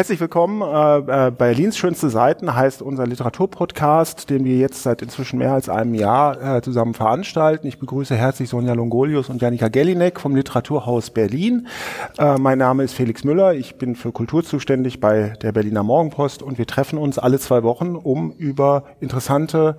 Herzlich 0.00 0.20
willkommen. 0.20 0.62
Äh, 0.62 1.26
äh, 1.26 1.30
Berlins 1.30 1.76
schönste 1.76 2.08
Seiten 2.08 2.54
heißt 2.54 2.80
unser 2.80 3.06
Literaturpodcast, 3.06 4.30
den 4.30 4.46
wir 4.46 4.56
jetzt 4.56 4.82
seit 4.82 5.02
inzwischen 5.02 5.38
mehr 5.38 5.52
als 5.52 5.68
einem 5.68 5.92
Jahr 5.92 6.56
äh, 6.56 6.62
zusammen 6.62 6.94
veranstalten. 6.94 7.66
Ich 7.66 7.78
begrüße 7.78 8.16
herzlich 8.16 8.48
Sonja 8.48 8.72
Longolius 8.72 9.28
und 9.28 9.42
Janika 9.42 9.68
Gellinek 9.68 10.18
vom 10.18 10.34
Literaturhaus 10.34 11.10
Berlin. 11.10 11.66
Äh, 12.16 12.38
mein 12.38 12.56
Name 12.56 12.82
ist 12.82 12.94
Felix 12.94 13.24
Müller. 13.24 13.52
Ich 13.52 13.76
bin 13.76 13.94
für 13.94 14.10
Kultur 14.10 14.42
zuständig 14.42 15.00
bei 15.00 15.34
der 15.42 15.52
Berliner 15.52 15.82
Morgenpost 15.82 16.42
und 16.42 16.56
wir 16.56 16.66
treffen 16.66 16.98
uns 16.98 17.18
alle 17.18 17.38
zwei 17.38 17.62
Wochen, 17.62 17.94
um 17.94 18.32
über 18.32 18.84
interessante, 19.00 19.76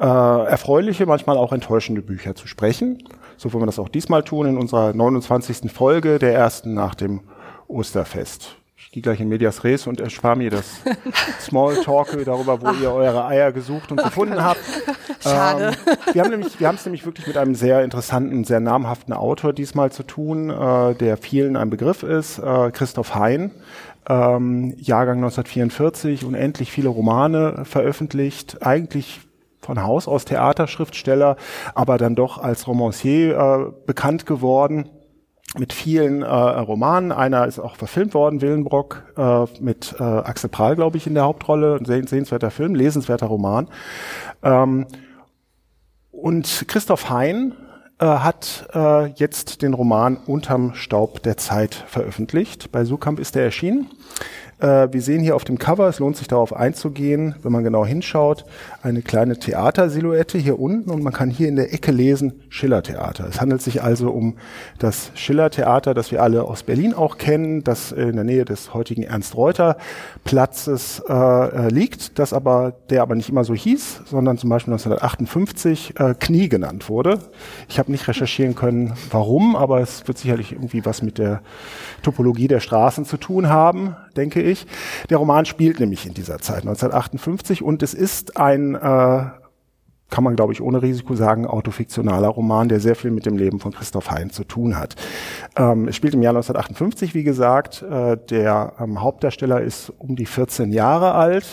äh, 0.00 0.04
erfreuliche, 0.06 1.04
manchmal 1.04 1.36
auch 1.36 1.52
enttäuschende 1.52 2.00
Bücher 2.00 2.34
zu 2.34 2.46
sprechen. 2.48 3.02
So 3.36 3.52
wollen 3.52 3.64
wir 3.64 3.66
das 3.66 3.78
auch 3.78 3.90
diesmal 3.90 4.22
tun 4.22 4.46
in 4.46 4.56
unserer 4.56 4.94
29. 4.94 5.70
Folge, 5.70 6.18
der 6.18 6.32
ersten 6.32 6.72
nach 6.72 6.94
dem 6.94 7.20
Osterfest 7.66 8.57
ich 8.88 8.92
gehe 8.92 9.02
gleich 9.02 9.20
in 9.20 9.28
Medias 9.28 9.64
Res 9.64 9.86
und 9.86 10.00
erspare 10.00 10.34
mir 10.34 10.48
das 10.48 10.80
Smalltalk 11.42 12.24
darüber, 12.24 12.62
wo 12.62 12.68
Ach. 12.68 12.80
ihr 12.80 12.90
eure 12.90 13.26
Eier 13.26 13.52
gesucht 13.52 13.92
und 13.92 14.02
gefunden 14.02 14.42
habt. 14.42 14.62
Schade. 15.20 15.72
Ähm, 15.86 16.14
wir 16.14 16.22
haben 16.22 16.30
nämlich, 16.30 16.58
wir 16.58 16.68
haben 16.68 16.76
es 16.76 16.86
nämlich 16.86 17.04
wirklich 17.04 17.26
mit 17.26 17.36
einem 17.36 17.54
sehr 17.54 17.84
interessanten, 17.84 18.44
sehr 18.44 18.60
namhaften 18.60 19.12
Autor 19.12 19.52
diesmal 19.52 19.92
zu 19.92 20.04
tun, 20.04 20.48
äh, 20.48 20.94
der 20.94 21.18
vielen 21.18 21.58
ein 21.58 21.68
Begriff 21.68 22.02
ist, 22.02 22.38
äh, 22.38 22.70
Christoph 22.70 23.14
Hein. 23.14 23.50
Ähm, 24.08 24.72
Jahrgang 24.78 25.18
1944, 25.18 26.24
unendlich 26.24 26.72
viele 26.72 26.88
Romane 26.88 27.66
veröffentlicht, 27.66 28.62
eigentlich 28.62 29.20
von 29.60 29.82
Haus 29.82 30.08
aus 30.08 30.24
Theaterschriftsteller, 30.24 31.36
aber 31.74 31.98
dann 31.98 32.14
doch 32.14 32.38
als 32.38 32.66
Romancier 32.66 33.36
äh, 33.36 33.86
bekannt 33.86 34.24
geworden 34.24 34.88
mit 35.56 35.72
vielen 35.72 36.22
äh, 36.22 36.26
Romanen. 36.26 37.12
Einer 37.12 37.46
ist 37.46 37.58
auch 37.58 37.76
verfilmt 37.76 38.14
worden, 38.14 38.42
Willenbrock, 38.42 39.02
äh, 39.16 39.44
mit 39.60 39.94
äh, 39.98 40.02
Axel 40.02 40.50
Prahl, 40.50 40.76
glaube 40.76 40.96
ich, 40.96 41.06
in 41.06 41.14
der 41.14 41.24
Hauptrolle. 41.24 41.76
Ein 41.76 42.06
sehenswerter 42.06 42.50
Film, 42.50 42.74
lesenswerter 42.74 43.26
Roman. 43.26 43.68
Ähm, 44.42 44.86
und 46.10 46.64
Christoph 46.68 47.08
Hein 47.10 47.54
äh, 47.98 48.06
hat 48.06 48.68
äh, 48.74 49.06
jetzt 49.12 49.62
den 49.62 49.74
Roman 49.74 50.16
Unterm 50.16 50.74
Staub 50.74 51.22
der 51.22 51.36
Zeit 51.36 51.74
veröffentlicht. 51.74 52.70
Bei 52.70 52.84
Sukamp 52.84 53.18
ist 53.18 53.36
er 53.36 53.44
erschienen. 53.44 53.90
Äh, 54.60 54.88
wir 54.92 55.02
sehen 55.02 55.22
hier 55.22 55.36
auf 55.36 55.44
dem 55.44 55.58
Cover, 55.58 55.88
es 55.88 55.98
lohnt 55.98 56.16
sich 56.16 56.28
darauf 56.28 56.54
einzugehen, 56.54 57.34
wenn 57.42 57.52
man 57.52 57.64
genau 57.64 57.86
hinschaut, 57.86 58.44
eine 58.82 59.02
kleine 59.02 59.38
Theatersilhouette 59.38 60.38
hier 60.38 60.58
unten 60.58 60.90
und 60.90 61.02
man 61.02 61.12
kann 61.12 61.30
hier 61.30 61.48
in 61.48 61.56
der 61.56 61.72
Ecke 61.72 61.92
lesen 61.92 62.40
Schillertheater. 62.48 63.26
Es 63.28 63.40
handelt 63.40 63.62
sich 63.62 63.82
also 63.82 64.10
um 64.10 64.36
das 64.78 65.12
Schillertheater, 65.14 65.94
das 65.94 66.10
wir 66.10 66.22
alle 66.22 66.42
aus 66.44 66.62
Berlin 66.64 66.94
auch 66.94 67.18
kennen, 67.18 67.62
das 67.62 67.92
in 67.92 68.16
der 68.16 68.24
Nähe 68.24 68.44
des 68.44 68.74
heutigen 68.74 69.04
Ernst-Reuter-Platzes 69.04 71.02
äh, 71.08 71.12
äh, 71.12 71.68
liegt, 71.68 72.18
das 72.18 72.32
aber, 72.32 72.74
der 72.90 73.02
aber 73.02 73.14
nicht 73.14 73.28
immer 73.28 73.44
so 73.44 73.54
hieß, 73.54 74.02
sondern 74.06 74.38
zum 74.38 74.50
Beispiel 74.50 74.72
1958 74.72 75.94
äh, 75.98 76.14
Knie 76.18 76.48
genannt 76.48 76.88
wurde. 76.88 77.20
Ich 77.68 77.78
habe 77.78 77.92
nicht 77.92 78.08
recherchieren 78.08 78.54
können, 78.54 78.94
warum, 79.10 79.54
aber 79.54 79.80
es 79.80 80.08
wird 80.08 80.18
sicherlich 80.18 80.52
irgendwie 80.52 80.84
was 80.84 81.02
mit 81.02 81.18
der 81.18 81.42
Topologie 82.02 82.48
der 82.48 82.60
Straßen 82.60 83.04
zu 83.04 83.16
tun 83.16 83.48
haben, 83.48 83.96
denke 84.18 84.42
ich. 84.42 84.66
Der 85.08 85.16
Roman 85.16 85.46
spielt 85.46 85.80
nämlich 85.80 86.06
in 86.06 86.12
dieser 86.12 86.38
Zeit, 86.38 86.62
1958, 86.62 87.62
und 87.62 87.82
es 87.82 87.94
ist 87.94 88.36
ein, 88.36 88.74
äh, 88.74 88.78
kann 90.10 90.24
man 90.24 90.36
glaube 90.36 90.52
ich 90.52 90.60
ohne 90.60 90.82
Risiko 90.82 91.14
sagen, 91.14 91.46
autofiktionaler 91.46 92.28
Roman, 92.28 92.68
der 92.68 92.80
sehr 92.80 92.96
viel 92.96 93.10
mit 93.10 93.24
dem 93.24 93.36
Leben 93.36 93.60
von 93.60 93.72
Christoph 93.72 94.10
Hein 94.10 94.30
zu 94.30 94.44
tun 94.44 94.76
hat. 94.76 94.96
Ähm, 95.56 95.88
es 95.88 95.96
spielt 95.96 96.14
im 96.14 96.22
Jahr 96.22 96.32
1958, 96.32 97.14
wie 97.14 97.24
gesagt. 97.24 97.82
Äh, 97.82 98.16
der 98.28 98.74
ähm, 98.80 99.00
Hauptdarsteller 99.00 99.60
ist 99.60 99.92
um 99.98 100.16
die 100.16 100.26
14 100.26 100.72
Jahre 100.72 101.14
alt, 101.14 101.46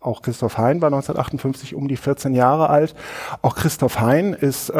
auch 0.00 0.22
Christoph 0.22 0.56
Hein 0.56 0.80
war 0.80 0.88
1958 0.88 1.74
um 1.74 1.86
die 1.86 1.98
14 1.98 2.32
Jahre 2.32 2.70
alt. 2.70 2.94
Auch 3.42 3.54
Christoph 3.54 4.00
Hein 4.00 4.32
ist 4.32 4.70
äh, 4.70 4.78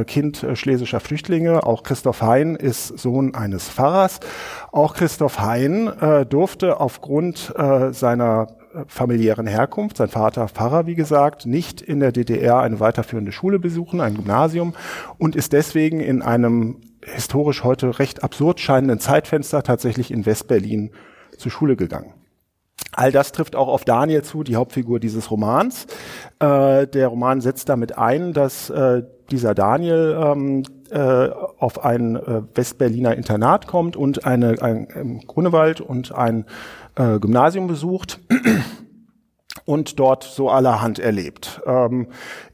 äh, 0.00 0.04
Kind 0.04 0.42
äh, 0.42 0.56
schlesischer 0.56 1.00
Flüchtlinge. 1.00 1.64
Auch 1.64 1.82
Christoph 1.82 2.20
Hein 2.20 2.54
ist 2.54 2.98
Sohn 2.98 3.34
eines 3.34 3.70
Pfarrers. 3.70 4.20
Auch 4.70 4.92
Christoph 4.92 5.40
Hein 5.40 5.88
äh, 6.00 6.26
durfte 6.26 6.80
aufgrund 6.80 7.54
äh, 7.56 7.94
seiner 7.94 8.48
äh, 8.74 8.84
familiären 8.86 9.46
Herkunft, 9.46 9.96
sein 9.96 10.08
Vater 10.08 10.48
Pfarrer, 10.48 10.86
wie 10.86 10.94
gesagt, 10.96 11.46
nicht 11.46 11.80
in 11.80 12.00
der 12.00 12.12
DDR 12.12 12.60
eine 12.60 12.78
weiterführende 12.78 13.32
Schule 13.32 13.58
besuchen, 13.58 14.02
ein 14.02 14.16
Gymnasium, 14.16 14.74
und 15.16 15.34
ist 15.34 15.54
deswegen 15.54 16.00
in 16.00 16.20
einem 16.20 16.76
historisch 17.02 17.64
heute 17.64 17.98
recht 17.98 18.22
absurd 18.22 18.60
scheinenden 18.60 19.00
Zeitfenster 19.00 19.62
tatsächlich 19.62 20.10
in 20.10 20.26
Westberlin 20.26 20.90
zur 21.38 21.50
Schule 21.50 21.74
gegangen. 21.74 22.17
All 22.98 23.12
das 23.12 23.30
trifft 23.30 23.54
auch 23.54 23.68
auf 23.68 23.84
Daniel 23.84 24.22
zu, 24.22 24.42
die 24.42 24.56
Hauptfigur 24.56 24.98
dieses 24.98 25.30
Romans. 25.30 25.86
Äh, 26.40 26.88
der 26.88 27.06
Roman 27.06 27.40
setzt 27.40 27.68
damit 27.68 27.96
ein, 27.96 28.32
dass 28.32 28.70
äh, 28.70 29.04
dieser 29.30 29.54
Daniel 29.54 30.18
ähm, 30.20 30.64
äh, 30.90 31.28
auf 31.58 31.84
ein 31.84 32.16
äh, 32.16 32.42
Westberliner 32.54 33.14
Internat 33.14 33.68
kommt 33.68 33.96
und 33.96 34.24
eine, 34.24 34.60
ein, 34.60 34.88
ein 34.92 35.20
Grunewald 35.28 35.80
und 35.80 36.12
ein 36.12 36.44
äh, 36.96 37.20
Gymnasium 37.20 37.68
besucht 37.68 38.18
und 39.64 40.00
dort 40.00 40.24
so 40.24 40.50
allerhand 40.50 40.98
erlebt. 40.98 41.60
Ähm, 41.66 42.08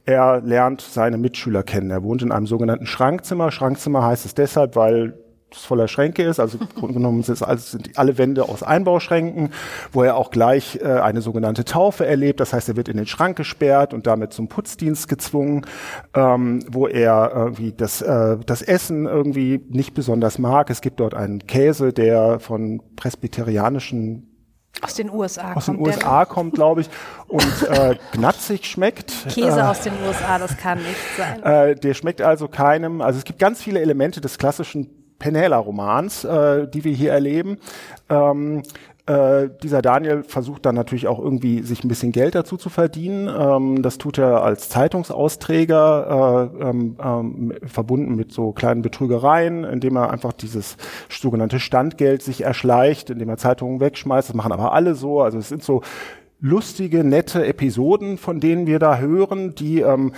er 0.04 0.42
lernt 0.42 0.82
seine 0.82 1.16
Mitschüler 1.16 1.62
kennen. 1.62 1.90
Er 1.90 2.02
wohnt 2.02 2.20
in 2.20 2.32
einem 2.32 2.46
sogenannten 2.46 2.84
Schrankzimmer. 2.84 3.50
Schrankzimmer 3.50 4.04
heißt 4.04 4.26
es 4.26 4.34
deshalb, 4.34 4.76
weil 4.76 5.23
voller 5.56 5.88
Schränke 5.88 6.22
ist. 6.22 6.40
Also 6.40 6.58
genommen 6.80 7.22
sind, 7.22 7.42
also 7.42 7.78
sind 7.78 7.98
alle 7.98 8.18
Wände 8.18 8.48
aus 8.48 8.62
Einbauschränken, 8.62 9.50
wo 9.92 10.02
er 10.02 10.16
auch 10.16 10.30
gleich 10.30 10.78
äh, 10.82 10.86
eine 10.86 11.20
sogenannte 11.20 11.64
Taufe 11.64 12.06
erlebt. 12.06 12.40
Das 12.40 12.52
heißt, 12.52 12.68
er 12.68 12.76
wird 12.76 12.88
in 12.88 12.96
den 12.96 13.06
Schrank 13.06 13.36
gesperrt 13.36 13.94
und 13.94 14.06
damit 14.06 14.32
zum 14.32 14.48
Putzdienst 14.48 15.08
gezwungen, 15.08 15.66
ähm, 16.14 16.64
wo 16.70 16.86
er 16.86 17.32
irgendwie 17.34 17.72
das, 17.72 18.02
äh, 18.02 18.36
das 18.44 18.62
Essen 18.62 19.06
irgendwie 19.06 19.60
nicht 19.68 19.94
besonders 19.94 20.38
mag. 20.38 20.70
Es 20.70 20.80
gibt 20.80 21.00
dort 21.00 21.14
einen 21.14 21.46
Käse, 21.46 21.92
der 21.92 22.40
von 22.40 22.82
presbyterianischen 22.96 24.30
aus 24.82 24.94
den 24.94 25.10
USA 25.10 25.54
aus 25.54 25.54
kommt. 25.54 25.56
Aus 25.56 25.66
den 25.66 25.78
USA 25.78 26.24
kommt, 26.24 26.54
glaube 26.54 26.82
ich, 26.82 26.90
und 27.28 27.68
äh, 27.70 27.96
gnatzig 28.12 28.66
schmeckt. 28.66 29.12
Käse 29.28 29.60
äh, 29.60 29.62
aus 29.62 29.80
den 29.82 29.92
USA, 30.06 30.38
das 30.38 30.56
kann 30.56 30.78
nicht 30.78 30.96
sein. 31.16 31.42
Äh, 31.42 31.74
der 31.76 31.94
schmeckt 31.94 32.20
also 32.20 32.48
keinem. 32.48 33.00
Also 33.00 33.18
es 33.18 33.24
gibt 33.24 33.38
ganz 33.38 33.62
viele 33.62 33.80
Elemente 33.80 34.20
des 34.20 34.36
klassischen 34.36 35.03
Penela-Romans, 35.24 36.24
äh, 36.24 36.68
die 36.68 36.84
wir 36.84 36.92
hier 36.92 37.12
erleben. 37.12 37.56
Ähm, 38.10 38.62
äh, 39.06 39.48
dieser 39.62 39.80
Daniel 39.80 40.22
versucht 40.22 40.66
dann 40.66 40.74
natürlich 40.74 41.08
auch 41.08 41.18
irgendwie 41.18 41.62
sich 41.62 41.82
ein 41.82 41.88
bisschen 41.88 42.12
Geld 42.12 42.34
dazu 42.34 42.58
zu 42.58 42.68
verdienen. 42.68 43.28
Ähm, 43.34 43.82
das 43.82 43.96
tut 43.96 44.18
er 44.18 44.42
als 44.42 44.68
Zeitungsausträger, 44.68 46.50
äh, 46.60 46.68
ähm, 46.68 46.96
ähm, 47.02 47.54
verbunden 47.64 48.16
mit 48.16 48.32
so 48.32 48.52
kleinen 48.52 48.82
Betrügereien, 48.82 49.64
indem 49.64 49.96
er 49.96 50.10
einfach 50.10 50.34
dieses 50.34 50.76
sogenannte 51.08 51.58
Standgeld 51.58 52.22
sich 52.22 52.42
erschleicht, 52.42 53.08
indem 53.08 53.30
er 53.30 53.38
Zeitungen 53.38 53.80
wegschmeißt. 53.80 54.28
Das 54.28 54.36
machen 54.36 54.52
aber 54.52 54.72
alle 54.72 54.94
so. 54.94 55.22
Also 55.22 55.38
es 55.38 55.48
sind 55.48 55.62
so 55.62 55.80
lustige, 56.44 57.02
nette 57.02 57.46
Episoden, 57.46 58.18
von 58.18 58.40
denen 58.40 58.66
wir 58.66 58.78
da 58.78 58.98
hören, 58.98 59.54
die 59.54 59.80
ähm, 59.80 60.12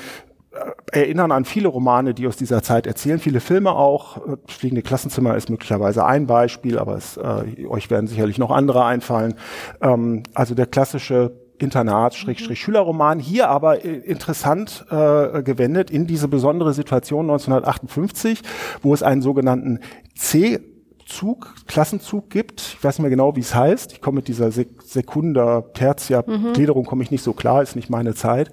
erinnern 0.92 1.32
an 1.32 1.44
viele 1.44 1.68
Romane, 1.68 2.14
die 2.14 2.26
aus 2.26 2.36
dieser 2.36 2.62
Zeit 2.62 2.86
erzählen, 2.86 3.18
viele 3.18 3.40
Filme 3.40 3.72
auch. 3.72 4.18
Das 4.46 4.56
Fliegende 4.56 4.82
Klassenzimmer 4.82 5.36
ist 5.36 5.50
möglicherweise 5.50 6.04
ein 6.04 6.26
Beispiel, 6.26 6.78
aber 6.78 6.96
es, 6.96 7.16
äh, 7.16 7.66
euch 7.66 7.90
werden 7.90 8.06
sicherlich 8.06 8.38
noch 8.38 8.50
andere 8.50 8.84
einfallen. 8.84 9.34
Ähm, 9.80 10.22
also 10.34 10.54
der 10.54 10.66
klassische 10.66 11.32
Internat-Schülerroman, 11.58 13.18
hier 13.18 13.48
aber 13.48 13.84
äh, 13.84 13.96
interessant 13.96 14.84
äh, 14.90 15.42
gewendet 15.42 15.90
in 15.90 16.06
diese 16.06 16.28
besondere 16.28 16.72
Situation 16.74 17.30
1958, 17.30 18.42
wo 18.82 18.94
es 18.94 19.02
einen 19.02 19.22
sogenannten 19.22 19.80
C 20.14 20.60
Zug, 21.06 21.54
Klassenzug 21.68 22.30
gibt. 22.30 22.60
Ich 22.60 22.84
weiß 22.84 22.98
nicht 22.98 23.02
mehr 23.02 23.10
genau, 23.10 23.36
wie 23.36 23.40
es 23.40 23.54
heißt. 23.54 23.92
Ich 23.92 24.00
komme 24.00 24.16
mit 24.16 24.28
dieser 24.28 24.50
Sek 24.50 24.82
Sekunda, 24.82 25.62
Tertia, 25.72 26.24
mhm. 26.26 26.52
Gliederung 26.52 26.84
komme 26.84 27.04
ich 27.04 27.12
nicht 27.12 27.22
so 27.22 27.32
klar, 27.32 27.62
ist 27.62 27.76
nicht 27.76 27.90
meine 27.90 28.14
Zeit. 28.14 28.50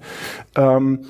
Ähm, 0.54 1.00
äh, 1.00 1.06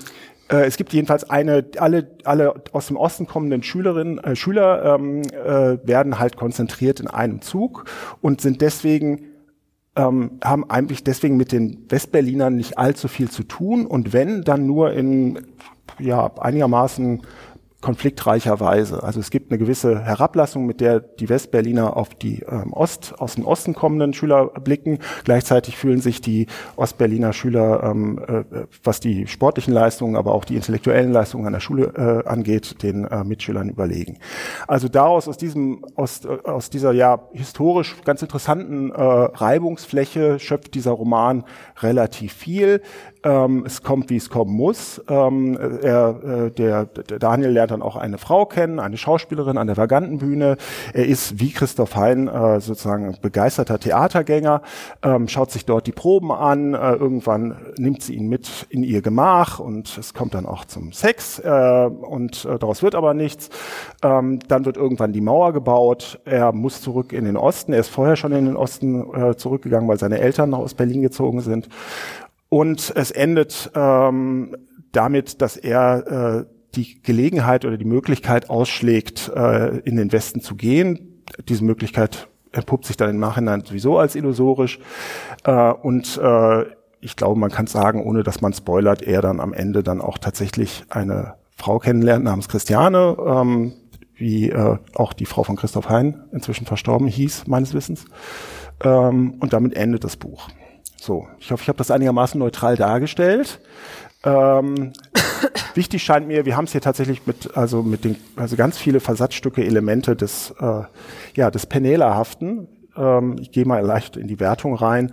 es 0.48 0.76
gibt 0.76 0.92
jedenfalls 0.92 1.28
eine, 1.28 1.64
alle, 1.78 2.10
alle 2.24 2.54
aus 2.72 2.88
dem 2.88 2.96
Osten 2.96 3.26
kommenden 3.26 3.62
Schülerinnen, 3.62 4.18
äh, 4.18 4.36
Schüler 4.36 4.96
ähm, 4.96 5.22
äh, 5.22 5.78
werden 5.86 6.18
halt 6.18 6.36
konzentriert 6.36 7.00
in 7.00 7.08
einem 7.08 7.40
Zug 7.40 7.86
und 8.20 8.40
sind 8.40 8.60
deswegen 8.60 9.26
ähm, 9.96 10.38
haben 10.42 10.68
eigentlich 10.68 11.04
deswegen 11.04 11.36
mit 11.36 11.52
den 11.52 11.86
Westberlinern 11.88 12.56
nicht 12.56 12.78
allzu 12.78 13.08
viel 13.08 13.30
zu 13.30 13.44
tun 13.44 13.86
und 13.86 14.12
wenn, 14.12 14.42
dann 14.42 14.66
nur 14.66 14.92
in 14.92 15.38
ja, 15.98 16.32
einigermaßen 16.38 17.22
konfliktreicher 17.84 18.60
Weise. 18.60 19.02
Also 19.02 19.20
es 19.20 19.28
gibt 19.30 19.50
eine 19.50 19.58
gewisse 19.58 20.00
Herablassung, 20.00 20.64
mit 20.64 20.80
der 20.80 21.00
die 21.00 21.28
Westberliner 21.28 21.98
auf 21.98 22.14
die 22.14 22.40
ähm, 22.48 22.72
Ost, 22.72 23.14
aus 23.18 23.34
dem 23.34 23.44
Osten 23.44 23.74
kommenden 23.74 24.14
Schüler 24.14 24.46
blicken. 24.46 25.00
Gleichzeitig 25.24 25.76
fühlen 25.76 26.00
sich 26.00 26.22
die 26.22 26.46
Ostberliner 26.76 27.34
Schüler, 27.34 27.82
ähm, 27.84 28.18
äh, 28.26 28.64
was 28.82 29.00
die 29.00 29.26
sportlichen 29.26 29.74
Leistungen, 29.74 30.16
aber 30.16 30.32
auch 30.32 30.46
die 30.46 30.56
intellektuellen 30.56 31.12
Leistungen 31.12 31.46
an 31.46 31.52
der 31.52 31.60
Schule 31.60 32.22
äh, 32.24 32.26
angeht, 32.26 32.82
den 32.82 33.04
äh, 33.04 33.22
Mitschülern 33.22 33.68
überlegen. 33.68 34.18
Also 34.66 34.88
daraus 34.88 35.28
aus 35.28 35.36
diesem, 35.36 35.84
aus, 35.94 36.24
äh, 36.24 36.38
aus 36.44 36.70
dieser 36.70 36.92
ja 36.92 37.28
historisch 37.32 37.96
ganz 38.06 38.22
interessanten 38.22 38.92
äh, 38.92 38.94
Reibungsfläche 38.94 40.38
schöpft 40.38 40.74
dieser 40.74 40.92
Roman 40.92 41.44
relativ 41.82 42.32
viel. 42.32 42.80
Ähm, 43.24 43.64
es 43.66 43.82
kommt, 43.82 44.10
wie 44.10 44.16
es 44.16 44.28
kommen 44.28 44.54
muss. 44.54 45.02
Ähm, 45.08 45.58
er, 45.82 46.46
äh, 46.46 46.50
der, 46.50 46.84
der 46.84 47.18
Daniel 47.18 47.50
lernt 47.50 47.70
dann 47.70 47.82
auch 47.82 47.96
eine 47.96 48.18
Frau 48.18 48.44
kennen, 48.44 48.78
eine 48.78 48.96
Schauspielerin 48.96 49.56
an 49.56 49.66
der 49.66 49.76
Vagantenbühne. 49.76 50.56
Er 50.92 51.06
ist 51.06 51.40
wie 51.40 51.50
Christoph 51.50 51.96
Hein 51.96 52.28
äh, 52.28 52.60
sozusagen 52.60 53.16
begeisterter 53.22 53.78
Theatergänger, 53.78 54.60
ähm, 55.02 55.28
schaut 55.28 55.50
sich 55.50 55.64
dort 55.64 55.86
die 55.86 55.92
Proben 55.92 56.32
an. 56.32 56.74
Äh, 56.74 56.92
irgendwann 56.94 57.56
nimmt 57.78 58.02
sie 58.02 58.14
ihn 58.14 58.28
mit 58.28 58.66
in 58.68 58.82
ihr 58.82 59.00
Gemach 59.00 59.58
und 59.58 59.96
es 59.96 60.12
kommt 60.12 60.34
dann 60.34 60.44
auch 60.44 60.66
zum 60.66 60.92
Sex 60.92 61.38
äh, 61.38 61.48
und 61.48 62.44
äh, 62.44 62.58
daraus 62.58 62.82
wird 62.82 62.94
aber 62.94 63.14
nichts. 63.14 63.48
Ähm, 64.02 64.38
dann 64.48 64.66
wird 64.66 64.76
irgendwann 64.76 65.12
die 65.12 65.22
Mauer 65.22 65.52
gebaut. 65.52 66.20
Er 66.24 66.52
muss 66.52 66.82
zurück 66.82 67.12
in 67.12 67.24
den 67.24 67.36
Osten. 67.36 67.72
Er 67.72 67.80
ist 67.80 67.88
vorher 67.88 68.16
schon 68.16 68.32
in 68.32 68.44
den 68.44 68.56
Osten 68.56 69.14
äh, 69.14 69.36
zurückgegangen, 69.36 69.88
weil 69.88 69.98
seine 69.98 70.20
Eltern 70.20 70.52
aus 70.52 70.74
Berlin 70.74 71.00
gezogen 71.00 71.40
sind. 71.40 71.63
Und 72.48 72.92
es 72.94 73.10
endet 73.10 73.70
ähm, 73.74 74.56
damit, 74.92 75.42
dass 75.42 75.56
er 75.56 76.46
äh, 76.46 76.54
die 76.76 77.02
Gelegenheit 77.02 77.64
oder 77.64 77.76
die 77.76 77.84
Möglichkeit 77.84 78.50
ausschlägt, 78.50 79.30
äh, 79.34 79.78
in 79.78 79.96
den 79.96 80.12
Westen 80.12 80.40
zu 80.40 80.54
gehen. 80.54 81.22
Diese 81.48 81.64
Möglichkeit 81.64 82.28
entpuppt 82.52 82.86
sich 82.86 82.96
dann 82.96 83.10
im 83.10 83.18
Nachhinein 83.18 83.64
sowieso 83.64 83.98
als 83.98 84.14
illusorisch. 84.14 84.78
Äh, 85.44 85.72
und 85.72 86.18
äh, 86.22 86.64
ich 87.00 87.16
glaube, 87.16 87.38
man 87.38 87.50
kann 87.50 87.66
sagen, 87.66 88.02
ohne 88.02 88.22
dass 88.22 88.40
man 88.40 88.52
spoilert, 88.52 89.02
er 89.02 89.20
dann 89.20 89.40
am 89.40 89.52
Ende 89.52 89.82
dann 89.82 90.00
auch 90.00 90.18
tatsächlich 90.18 90.84
eine 90.88 91.34
Frau 91.56 91.78
kennenlernt 91.78 92.24
namens 92.24 92.48
Christiane, 92.48 93.16
ähm, 93.24 93.72
wie 94.14 94.50
äh, 94.50 94.78
auch 94.94 95.12
die 95.12 95.26
Frau 95.26 95.42
von 95.42 95.56
Christoph 95.56 95.88
Hein 95.88 96.24
inzwischen 96.32 96.66
verstorben 96.66 97.06
hieß, 97.06 97.46
meines 97.46 97.74
Wissens. 97.74 98.06
Ähm, 98.82 99.34
und 99.40 99.52
damit 99.52 99.74
endet 99.74 100.04
das 100.04 100.16
Buch. 100.16 100.48
So, 101.04 101.28
ich 101.38 101.52
hoffe, 101.52 101.60
ich 101.60 101.68
habe 101.68 101.76
das 101.76 101.90
einigermaßen 101.90 102.38
neutral 102.38 102.76
dargestellt. 102.76 103.60
Ähm, 104.24 104.94
wichtig 105.74 106.02
scheint 106.02 106.26
mir, 106.26 106.46
wir 106.46 106.56
haben 106.56 106.64
es 106.64 106.72
hier 106.72 106.80
tatsächlich 106.80 107.26
mit, 107.26 107.54
also 107.58 107.82
mit 107.82 108.04
den, 108.04 108.16
also 108.36 108.56
ganz 108.56 108.78
viele 108.78 109.00
Versatzstücke, 109.00 109.62
Elemente 109.62 110.16
des, 110.16 110.54
äh, 110.58 110.84
ja, 111.34 111.50
des 111.50 111.66
Penela-haften. 111.66 112.68
Ähm, 112.96 113.36
ich 113.38 113.50
gehe 113.50 113.66
mal 113.66 113.84
leicht 113.84 114.16
in 114.16 114.28
die 114.28 114.40
Wertung 114.40 114.74
rein. 114.76 115.12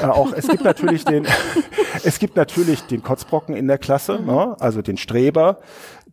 Äh, 0.00 0.06
auch 0.06 0.32
es 0.32 0.46
gibt 0.46 0.62
natürlich 0.62 1.04
den, 1.04 1.26
es 2.04 2.20
gibt 2.20 2.36
natürlich 2.36 2.82
den 2.82 3.02
Kotzbrocken 3.02 3.56
in 3.56 3.66
der 3.66 3.78
Klasse, 3.78 4.20
ne? 4.24 4.54
also 4.60 4.80
den 4.80 4.96
Streber, 4.96 5.58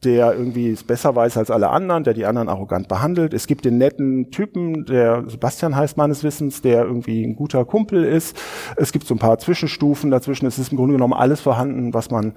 der 0.04 0.34
irgendwie 0.34 0.70
es 0.70 0.84
besser 0.84 1.16
weiß 1.16 1.38
als 1.38 1.52
alle 1.52 1.70
anderen, 1.70 2.04
der 2.04 2.14
die 2.14 2.26
anderen 2.26 2.48
arrogant 2.48 2.88
behandelt. 2.88 3.34
Es 3.34 3.48
gibt 3.48 3.66
den 3.66 3.78
netten 3.78 4.32
Typen, 4.32 4.86
der 4.86 5.26
Sebastian 5.28 5.76
heißt 5.76 5.98
meines 5.98 6.24
Wissens, 6.24 6.62
der 6.62 6.86
irgendwie 6.86 7.24
ein 7.24 7.36
guter 7.36 7.66
Kumpel 7.66 8.06
ist. 8.06 8.38
Es 8.78 8.92
gibt 8.94 9.06
so 9.06 9.14
ein 9.16 9.20
paar 9.20 9.38
Zwischenstufen 9.40 10.10
dazwischen. 10.10 10.46
Es 10.46 10.58
ist 10.58 10.72
im 10.72 10.78
Grunde 10.78 10.94
genommen 10.94 11.14
alles 11.14 11.42
vorhanden, 11.42 11.94
was 11.94 12.12
man, 12.12 12.34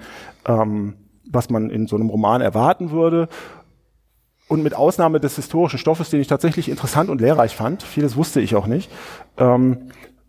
ähm, 0.46 0.94
was 1.30 1.50
man 1.50 1.70
in 1.70 1.86
so 1.86 1.96
einem 1.96 2.10
Roman 2.10 2.40
erwarten 2.40 2.90
würde. 2.90 3.28
Und 4.48 4.64
mit 4.64 4.74
Ausnahme 4.74 5.20
des 5.20 5.36
historischen 5.36 5.78
Stoffes, 5.78 6.10
den 6.10 6.20
ich 6.20 6.26
tatsächlich 6.26 6.68
interessant 6.68 7.10
und 7.10 7.20
lehrreich 7.20 7.54
fand, 7.54 7.82
vieles 7.82 8.16
wusste 8.16 8.40
ich 8.40 8.56
auch 8.56 8.66
nicht, 8.66 8.90
ähm, 9.38 9.88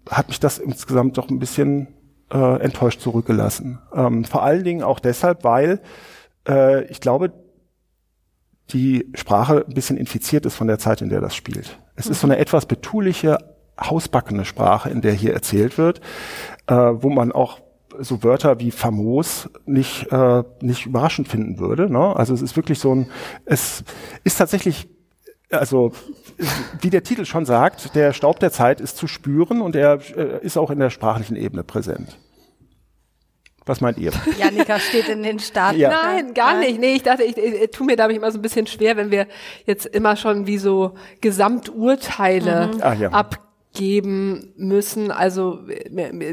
hat 0.09 0.27
mich 0.27 0.39
das 0.39 0.59
insgesamt 0.59 1.17
doch 1.17 1.29
ein 1.29 1.39
bisschen 1.39 1.87
äh, 2.31 2.61
enttäuscht 2.61 3.01
zurückgelassen. 3.01 3.79
Ähm, 3.93 4.23
vor 4.23 4.43
allen 4.43 4.63
Dingen 4.63 4.83
auch 4.83 4.99
deshalb, 4.99 5.43
weil 5.43 5.81
äh, 6.47 6.85
ich 6.85 6.99
glaube, 6.99 7.33
die 8.69 9.09
Sprache 9.13 9.65
ein 9.67 9.73
bisschen 9.73 9.97
infiziert 9.97 10.45
ist 10.45 10.55
von 10.55 10.67
der 10.67 10.79
Zeit, 10.79 11.01
in 11.01 11.09
der 11.09 11.21
das 11.21 11.35
spielt. 11.35 11.79
Es 11.95 12.07
ist 12.07 12.21
so 12.21 12.27
eine 12.27 12.37
etwas 12.37 12.65
betuliche, 12.65 13.37
hausbackene 13.79 14.45
Sprache, 14.45 14.89
in 14.89 15.01
der 15.01 15.13
hier 15.13 15.33
erzählt 15.33 15.77
wird, 15.77 16.01
äh, 16.67 16.75
wo 16.75 17.09
man 17.09 17.31
auch 17.31 17.59
so 17.99 18.23
Wörter 18.23 18.59
wie 18.59 18.71
famos 18.71 19.49
nicht, 19.65 20.11
äh, 20.11 20.43
nicht 20.61 20.85
überraschend 20.85 21.27
finden 21.27 21.59
würde. 21.59 21.91
Ne? 21.91 22.15
Also 22.15 22.33
es 22.33 22.41
ist 22.41 22.55
wirklich 22.55 22.79
so 22.79 22.93
ein, 22.93 23.09
es 23.45 23.83
ist 24.23 24.37
tatsächlich, 24.37 24.87
also 25.51 25.91
wie 26.81 26.89
der 26.89 27.03
Titel 27.03 27.25
schon 27.25 27.45
sagt, 27.45 27.95
der 27.95 28.13
Staub 28.13 28.39
der 28.39 28.51
Zeit 28.51 28.81
ist 28.81 28.97
zu 28.97 29.07
spüren 29.07 29.61
und 29.61 29.75
er 29.75 29.99
äh, 30.17 30.43
ist 30.43 30.57
auch 30.57 30.71
in 30.71 30.79
der 30.79 30.89
sprachlichen 30.89 31.35
Ebene 31.35 31.63
präsent. 31.63 32.17
Was 33.65 33.81
meint 33.81 33.97
ihr? 33.97 34.11
Janika 34.37 34.79
steht 34.79 35.07
in 35.07 35.23
den 35.23 35.39
Staaten. 35.39 35.79
Ja. 35.79 35.89
Nein, 35.89 36.33
gar 36.33 36.59
nicht. 36.59 36.79
Nee, 36.79 36.95
ich 36.95 37.03
dachte, 37.03 37.23
ich, 37.23 37.37
ich, 37.37 37.61
ich 37.61 37.71
tue 37.71 37.85
mir 37.85 37.95
damit 37.95 38.17
immer 38.17 38.31
so 38.31 38.37
ein 38.37 38.41
bisschen 38.41 38.67
schwer, 38.67 38.97
wenn 38.97 39.11
wir 39.11 39.27
jetzt 39.65 39.85
immer 39.85 40.15
schon 40.15 40.47
wie 40.47 40.57
so 40.57 40.95
Gesamturteile 41.21 42.71
mhm. 42.73 43.01
ja. 43.01 43.09
abgeben 43.11 44.53
müssen. 44.57 45.11
Also 45.11 45.59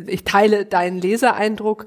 ich 0.07 0.25
teile 0.25 0.67
deinen 0.67 1.01
Leseeindruck, 1.01 1.85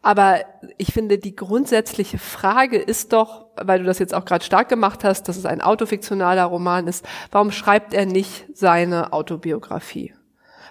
aber 0.00 0.40
ich 0.78 0.92
finde, 0.92 1.18
die 1.18 1.34
grundsätzliche 1.34 2.18
Frage 2.18 2.78
ist 2.78 3.12
doch, 3.12 3.46
weil 3.56 3.80
du 3.80 3.84
das 3.84 3.98
jetzt 3.98 4.14
auch 4.14 4.24
gerade 4.24 4.44
stark 4.44 4.68
gemacht 4.68 5.02
hast, 5.02 5.28
dass 5.28 5.36
es 5.36 5.46
ein 5.46 5.60
autofiktionaler 5.60 6.44
Roman 6.44 6.86
ist, 6.86 7.04
warum 7.32 7.50
schreibt 7.50 7.94
er 7.94 8.06
nicht 8.06 8.46
seine 8.54 9.12
Autobiografie? 9.12 10.14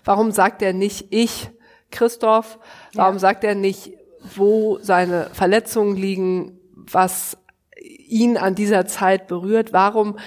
Warum 0.06 0.32
sagt 0.32 0.62
er 0.62 0.74
nicht 0.74 1.08
ich, 1.12 1.50
Christoph? 1.92 2.60
Warum 2.94 3.16
ja. 3.16 3.20
sagt 3.20 3.44
er 3.44 3.56
nicht 3.56 3.94
wo 4.36 4.80
seine 4.82 5.30
Verletzungen 5.34 5.96
liegen, 5.96 6.60
was 6.76 7.38
ihn 7.82 8.38
an 8.38 8.56
dieser 8.56 8.86
Zeit 8.86 9.28
berührt. 9.28 9.74
Warum 9.74 10.18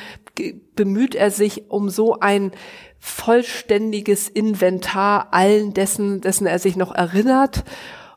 bemüht 0.75 1.15
er 1.15 1.31
sich 1.31 1.71
um 1.71 1.89
so 1.89 2.21
ein 2.21 2.53
vollständiges 2.99 4.29
Inventar 4.29 5.29
allen 5.33 5.73
dessen, 5.73 6.21
dessen 6.21 6.47
er 6.47 6.59
sich 6.59 6.77
noch 6.77 6.95
erinnert? 6.95 7.65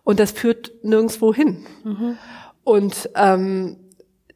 Und 0.03 0.19
das 0.19 0.31
führt 0.31 0.71
nirgendwo 0.83 1.33
hin. 1.33 1.65
Mhm. 1.83 2.17
Und 2.63 3.09
ähm, 3.15 3.77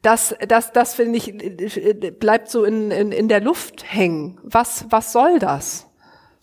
das, 0.02 0.34
das, 0.46 0.72
das 0.72 0.94
finde 0.94 1.18
ich, 1.18 2.18
bleibt 2.18 2.50
so 2.50 2.64
in, 2.64 2.90
in, 2.90 3.10
in 3.10 3.28
der 3.28 3.40
Luft 3.40 3.84
hängen. 3.86 4.38
Was, 4.42 4.86
was 4.90 5.12
soll 5.12 5.38
das? 5.38 5.86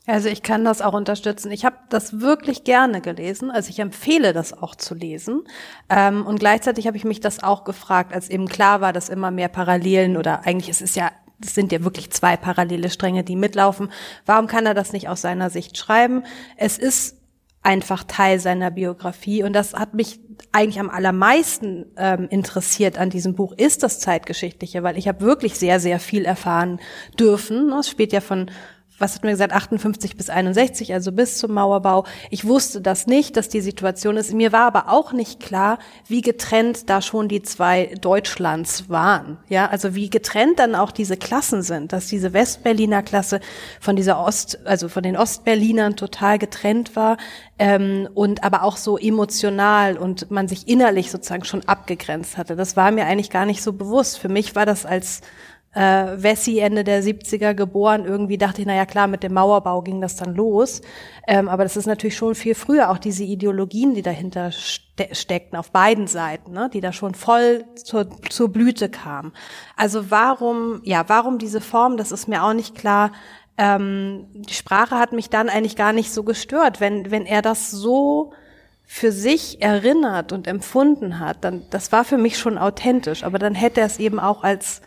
Also 0.07 0.29
ich 0.29 0.41
kann 0.41 0.65
das 0.65 0.81
auch 0.81 0.93
unterstützen. 0.93 1.51
Ich 1.51 1.63
habe 1.63 1.77
das 1.89 2.21
wirklich 2.21 2.63
gerne 2.63 3.01
gelesen. 3.01 3.51
Also 3.51 3.69
ich 3.69 3.79
empfehle 3.79 4.33
das 4.33 4.51
auch 4.51 4.75
zu 4.75 4.95
lesen. 4.95 5.43
Ähm, 5.89 6.25
und 6.25 6.39
gleichzeitig 6.39 6.87
habe 6.87 6.97
ich 6.97 7.03
mich 7.03 7.19
das 7.19 7.43
auch 7.43 7.63
gefragt, 7.63 8.13
als 8.13 8.29
eben 8.29 8.47
klar 8.47 8.81
war, 8.81 8.93
dass 8.93 9.09
immer 9.09 9.29
mehr 9.29 9.47
Parallelen 9.47 10.17
oder 10.17 10.45
eigentlich 10.45 10.69
es 10.69 10.81
ist 10.81 10.95
ja 10.95 11.11
es 11.43 11.55
sind 11.55 11.71
ja 11.71 11.83
wirklich 11.83 12.11
zwei 12.11 12.37
parallele 12.37 12.91
Stränge, 12.91 13.23
die 13.23 13.35
mitlaufen. 13.35 13.91
Warum 14.27 14.45
kann 14.45 14.67
er 14.67 14.75
das 14.75 14.93
nicht 14.93 15.09
aus 15.09 15.21
seiner 15.21 15.49
Sicht 15.49 15.75
schreiben? 15.75 16.23
Es 16.55 16.77
ist 16.77 17.17
einfach 17.63 18.03
Teil 18.03 18.39
seiner 18.39 18.71
Biografie 18.71 19.43
und 19.43 19.53
das 19.53 19.73
hat 19.73 19.93
mich 19.93 20.19
eigentlich 20.51 20.79
am 20.79 20.89
allermeisten 20.89 21.85
ähm, 21.95 22.27
interessiert 22.29 22.97
an 22.97 23.09
diesem 23.09 23.35
Buch 23.35 23.53
ist 23.53 23.83
das 23.83 23.99
zeitgeschichtliche, 23.99 24.83
weil 24.83 24.97
ich 24.97 25.07
habe 25.07 25.21
wirklich 25.21 25.55
sehr 25.55 25.79
sehr 25.79 25.99
viel 25.99 26.25
erfahren 26.25 26.79
dürfen. 27.19 27.71
Es 27.73 27.89
spielt 27.89 28.13
ja 28.13 28.21
von 28.21 28.49
was 29.01 29.15
hat 29.15 29.23
mir 29.23 29.31
gesagt, 29.31 29.53
58 29.53 30.15
bis 30.15 30.29
61, 30.29 30.93
also 30.93 31.11
bis 31.11 31.37
zum 31.37 31.53
Mauerbau. 31.53 32.05
Ich 32.29 32.45
wusste 32.45 32.81
das 32.81 33.07
nicht, 33.07 33.35
dass 33.35 33.49
die 33.49 33.61
Situation 33.61 34.17
ist. 34.17 34.33
Mir 34.33 34.51
war 34.51 34.67
aber 34.67 34.89
auch 34.89 35.11
nicht 35.11 35.39
klar, 35.39 35.79
wie 36.07 36.21
getrennt 36.21 36.89
da 36.89 37.01
schon 37.01 37.27
die 37.27 37.41
zwei 37.41 37.93
Deutschlands 37.99 38.89
waren. 38.89 39.37
Ja, 39.49 39.67
also 39.67 39.95
wie 39.95 40.09
getrennt 40.09 40.59
dann 40.59 40.75
auch 40.75 40.91
diese 40.91 41.17
Klassen 41.17 41.61
sind, 41.63 41.91
dass 41.93 42.07
diese 42.07 42.33
Westberliner 42.33 43.03
Klasse 43.03 43.39
von 43.79 43.95
dieser 43.95 44.19
Ost, 44.19 44.59
also 44.65 44.87
von 44.87 45.03
den 45.03 45.17
Ostberlinern 45.17 45.95
total 45.95 46.37
getrennt 46.37 46.95
war 46.95 47.17
ähm, 47.57 48.07
und 48.13 48.43
aber 48.43 48.63
auch 48.63 48.77
so 48.77 48.97
emotional 48.97 49.97
und 49.97 50.31
man 50.31 50.47
sich 50.47 50.67
innerlich 50.67 51.11
sozusagen 51.11 51.45
schon 51.45 51.67
abgegrenzt 51.67 52.37
hatte. 52.37 52.55
Das 52.55 52.75
war 52.75 52.91
mir 52.91 53.05
eigentlich 53.05 53.29
gar 53.29 53.45
nicht 53.45 53.61
so 53.63 53.73
bewusst. 53.73 54.19
Für 54.19 54.29
mich 54.29 54.55
war 54.55 54.65
das 54.65 54.85
als 54.85 55.21
äh, 55.73 56.07
Wessi 56.17 56.59
Ende 56.59 56.83
der 56.83 57.03
70er 57.03 57.53
geboren. 57.53 58.05
Irgendwie 58.05 58.37
dachte 58.37 58.61
ich, 58.61 58.67
na 58.67 58.75
ja 58.75 58.85
klar, 58.85 59.07
mit 59.07 59.23
dem 59.23 59.33
Mauerbau 59.33 59.81
ging 59.81 60.01
das 60.01 60.15
dann 60.15 60.35
los. 60.35 60.81
Ähm, 61.27 61.47
aber 61.47 61.63
das 61.63 61.77
ist 61.77 61.85
natürlich 61.85 62.17
schon 62.17 62.35
viel 62.35 62.55
früher, 62.55 62.89
auch 62.89 62.97
diese 62.97 63.23
Ideologien, 63.23 63.93
die 63.93 64.01
dahinter 64.01 64.51
ste 64.51 64.81
steckten, 65.13 65.57
auf 65.57 65.71
beiden 65.71 66.05
Seiten, 66.05 66.51
ne, 66.51 66.69
die 66.71 66.81
da 66.81 66.93
schon 66.93 67.15
voll 67.15 67.65
zur, 67.75 68.07
zur 68.29 68.49
Blüte 68.49 68.87
kamen. 68.87 69.31
Also 69.75 70.11
warum, 70.11 70.81
ja, 70.83 71.05
warum 71.07 71.39
diese 71.39 71.61
Form, 71.61 71.97
das 71.97 72.11
ist 72.11 72.27
mir 72.27 72.43
auch 72.43 72.53
nicht 72.53 72.75
klar. 72.75 73.11
Ähm, 73.57 74.27
die 74.33 74.53
Sprache 74.53 74.99
hat 74.99 75.11
mich 75.11 75.29
dann 75.29 75.49
eigentlich 75.49 75.75
gar 75.75 75.91
nicht 75.93 76.11
so 76.11 76.23
gestört, 76.23 76.79
wenn, 76.81 77.09
wenn 77.09 77.25
er 77.25 77.41
das 77.41 77.71
so 77.71 78.33
für 78.85 79.11
sich 79.11 79.61
erinnert 79.61 80.33
und 80.33 80.47
empfunden 80.47 81.19
hat, 81.19 81.45
dann 81.45 81.63
das 81.69 81.93
war 81.93 82.03
für 82.03 82.17
mich 82.17 82.37
schon 82.37 82.57
authentisch, 82.57 83.23
aber 83.23 83.39
dann 83.39 83.55
hätte 83.55 83.79
er 83.79 83.87
es 83.87 83.99
eben 83.99 84.19
auch 84.19 84.43
als 84.43 84.81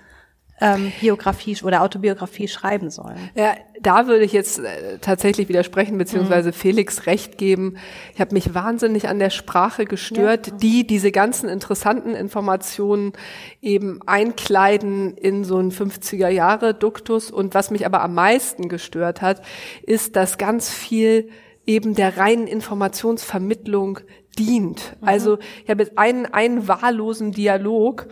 ähm, 0.60 0.92
Biografie 1.00 1.56
oder 1.64 1.82
Autobiografie 1.82 2.46
schreiben 2.46 2.90
sollen. 2.90 3.30
Ja, 3.34 3.54
da 3.80 4.06
würde 4.06 4.24
ich 4.24 4.32
jetzt 4.32 4.60
äh, 4.60 4.98
tatsächlich 5.00 5.48
widersprechen, 5.48 5.98
beziehungsweise 5.98 6.50
mhm. 6.50 6.54
Felix 6.54 7.06
recht 7.06 7.38
geben. 7.38 7.76
Ich 8.14 8.20
habe 8.20 8.34
mich 8.34 8.54
wahnsinnig 8.54 9.08
an 9.08 9.18
der 9.18 9.30
Sprache 9.30 9.84
gestört, 9.84 10.46
ja. 10.46 10.54
die 10.54 10.86
diese 10.86 11.10
ganzen 11.10 11.48
interessanten 11.48 12.14
Informationen 12.14 13.12
eben 13.60 14.00
einkleiden 14.06 15.16
in 15.16 15.44
so 15.44 15.58
einen 15.58 15.72
50er 15.72 16.28
Jahre 16.28 16.72
Duktus. 16.72 17.30
Und 17.30 17.54
was 17.54 17.70
mich 17.70 17.84
aber 17.84 18.02
am 18.02 18.14
meisten 18.14 18.68
gestört 18.68 19.22
hat, 19.22 19.42
ist, 19.82 20.14
dass 20.14 20.38
ganz 20.38 20.70
viel 20.70 21.30
eben 21.66 21.94
der 21.94 22.16
reinen 22.16 22.46
Informationsvermittlung 22.46 24.00
dient. 24.38 24.96
Mhm. 25.00 25.08
Also 25.08 25.38
ich 25.64 25.70
habe 25.70 25.82
jetzt 25.82 25.98
einen, 25.98 26.26
einen 26.26 26.68
wahllosen 26.68 27.32
Dialog, 27.32 28.06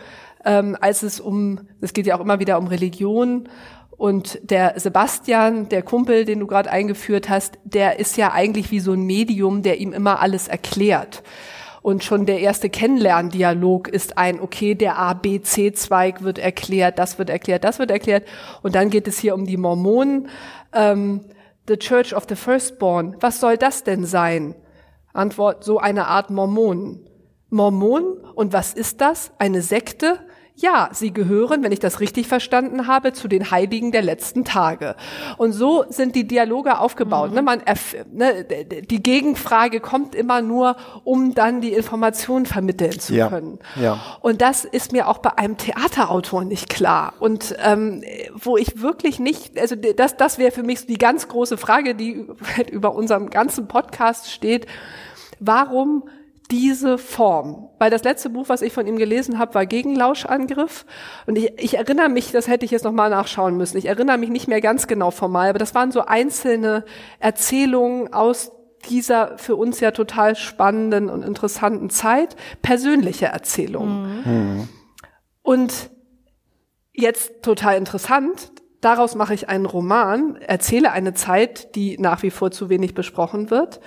ähm, 0.45 0.77
als 0.79 1.03
es 1.03 1.19
um, 1.19 1.67
es 1.81 1.93
geht 1.93 2.05
ja 2.05 2.15
auch 2.15 2.21
immer 2.21 2.39
wieder 2.39 2.57
um 2.57 2.67
Religion 2.67 3.49
und 3.97 4.39
der 4.49 4.79
Sebastian, 4.79 5.69
der 5.69 5.83
Kumpel, 5.83 6.25
den 6.25 6.39
du 6.39 6.47
gerade 6.47 6.69
eingeführt 6.69 7.29
hast, 7.29 7.57
der 7.63 7.99
ist 7.99 8.17
ja 8.17 8.31
eigentlich 8.31 8.71
wie 8.71 8.79
so 8.79 8.93
ein 8.93 9.03
Medium, 9.03 9.61
der 9.61 9.79
ihm 9.79 9.93
immer 9.93 10.19
alles 10.19 10.47
erklärt. 10.47 11.23
Und 11.81 12.03
schon 12.03 12.25
der 12.25 12.39
erste 12.39 12.69
Kennenlerndialog 12.69 13.89
ist 13.89 14.17
ein, 14.17 14.39
okay, 14.39 14.73
der 14.73 14.97
A, 14.97 15.13
B, 15.13 15.41
C-Zweig 15.41 16.23
wird 16.23 16.39
erklärt, 16.39 16.97
das 16.97 17.19
wird 17.19 17.29
erklärt, 17.29 17.65
das 17.65 17.77
wird 17.77 17.91
erklärt. 17.91 18.25
Und 18.61 18.75
dann 18.75 18.89
geht 18.89 19.07
es 19.07 19.19
hier 19.19 19.35
um 19.35 19.45
die 19.45 19.57
Mormonen. 19.57 20.29
Ähm, 20.73 21.25
the 21.67 21.77
Church 21.77 22.15
of 22.15 22.25
the 22.29 22.35
Firstborn. 22.35 23.17
Was 23.19 23.41
soll 23.41 23.57
das 23.57 23.83
denn 23.83 24.05
sein? 24.05 24.55
Antwort, 25.11 25.63
so 25.63 25.77
eine 25.77 26.07
Art 26.07 26.29
Mormonen. 26.29 27.07
Mormonen? 27.49 28.17
Und 28.33 28.53
was 28.53 28.73
ist 28.73 29.01
das? 29.01 29.31
Eine 29.37 29.61
Sekte? 29.61 30.19
Ja, 30.55 30.89
sie 30.93 31.11
gehören, 31.11 31.63
wenn 31.63 31.71
ich 31.71 31.79
das 31.79 31.99
richtig 31.99 32.27
verstanden 32.27 32.85
habe, 32.85 33.11
zu 33.11 33.27
den 33.27 33.49
Heiligen 33.49 33.91
der 33.91 34.03
letzten 34.03 34.45
Tage. 34.45 34.95
Und 35.37 35.51
so 35.51 35.83
sind 35.89 36.15
die 36.15 36.27
Dialoge 36.27 36.77
aufgebaut. 36.77 37.31
Mhm. 37.31 37.35
Ne, 37.35 37.41
man, 37.41 37.61
ne, 38.11 38.45
die 38.45 39.01
Gegenfrage 39.01 39.79
kommt 39.79 40.13
immer 40.13 40.43
nur, 40.43 40.75
um 41.03 41.33
dann 41.33 41.61
die 41.61 41.73
Information 41.73 42.45
vermitteln 42.45 42.99
zu 42.99 43.15
ja. 43.15 43.29
können. 43.29 43.57
Ja. 43.81 43.99
Und 44.21 44.41
das 44.41 44.63
ist 44.63 44.91
mir 44.91 45.07
auch 45.07 45.17
bei 45.17 45.37
einem 45.39 45.57
Theaterautor 45.57 46.43
nicht 46.43 46.69
klar. 46.69 47.13
Und 47.19 47.55
ähm, 47.63 48.03
wo 48.35 48.55
ich 48.55 48.79
wirklich 48.79 49.19
nicht, 49.19 49.59
also 49.59 49.75
das, 49.75 50.17
das 50.17 50.37
wäre 50.37 50.51
für 50.51 50.63
mich 50.63 50.85
die 50.85 50.99
ganz 50.99 51.27
große 51.27 51.57
Frage, 51.57 51.95
die 51.95 52.27
über 52.71 52.93
unserem 52.93 53.31
ganzen 53.31 53.67
Podcast 53.67 54.31
steht. 54.31 54.67
Warum 55.39 56.03
diese 56.51 56.97
Form. 56.97 57.69
Weil 57.79 57.89
das 57.89 58.03
letzte 58.03 58.29
Buch, 58.29 58.49
was 58.49 58.61
ich 58.61 58.73
von 58.73 58.85
ihm 58.87 58.97
gelesen 58.97 59.39
habe, 59.39 59.55
war 59.55 59.65
Gegenlauschangriff. 59.65 60.85
Und 61.25 61.37
ich, 61.37 61.53
ich 61.57 61.77
erinnere 61.77 62.09
mich, 62.09 62.31
das 62.31 62.47
hätte 62.47 62.65
ich 62.65 62.71
jetzt 62.71 62.83
nochmal 62.83 63.09
nachschauen 63.09 63.57
müssen, 63.57 63.77
ich 63.77 63.85
erinnere 63.85 64.17
mich 64.17 64.29
nicht 64.29 64.47
mehr 64.47 64.61
ganz 64.61 64.87
genau 64.87 65.11
formal, 65.11 65.49
aber 65.49 65.59
das 65.59 65.73
waren 65.73 65.91
so 65.91 66.01
einzelne 66.01 66.85
Erzählungen 67.19 68.13
aus 68.13 68.51
dieser 68.89 69.37
für 69.37 69.55
uns 69.55 69.79
ja 69.79 69.91
total 69.91 70.35
spannenden 70.35 71.09
und 71.09 71.23
interessanten 71.23 71.89
Zeit, 71.89 72.35
persönliche 72.61 73.27
Erzählungen. 73.27 74.23
Mhm. 74.25 74.69
Und 75.41 75.89
jetzt 76.91 77.43
total 77.43 77.77
interessant, 77.77 78.51
daraus 78.81 79.15
mache 79.15 79.33
ich 79.33 79.49
einen 79.49 79.65
Roman, 79.65 80.35
erzähle 80.35 80.91
eine 80.91 81.13
Zeit, 81.13 81.75
die 81.75 81.97
nach 81.97 82.23
wie 82.23 82.31
vor 82.31 82.51
zu 82.51 82.69
wenig 82.69 82.93
besprochen 82.93 83.49
wird. 83.49 83.79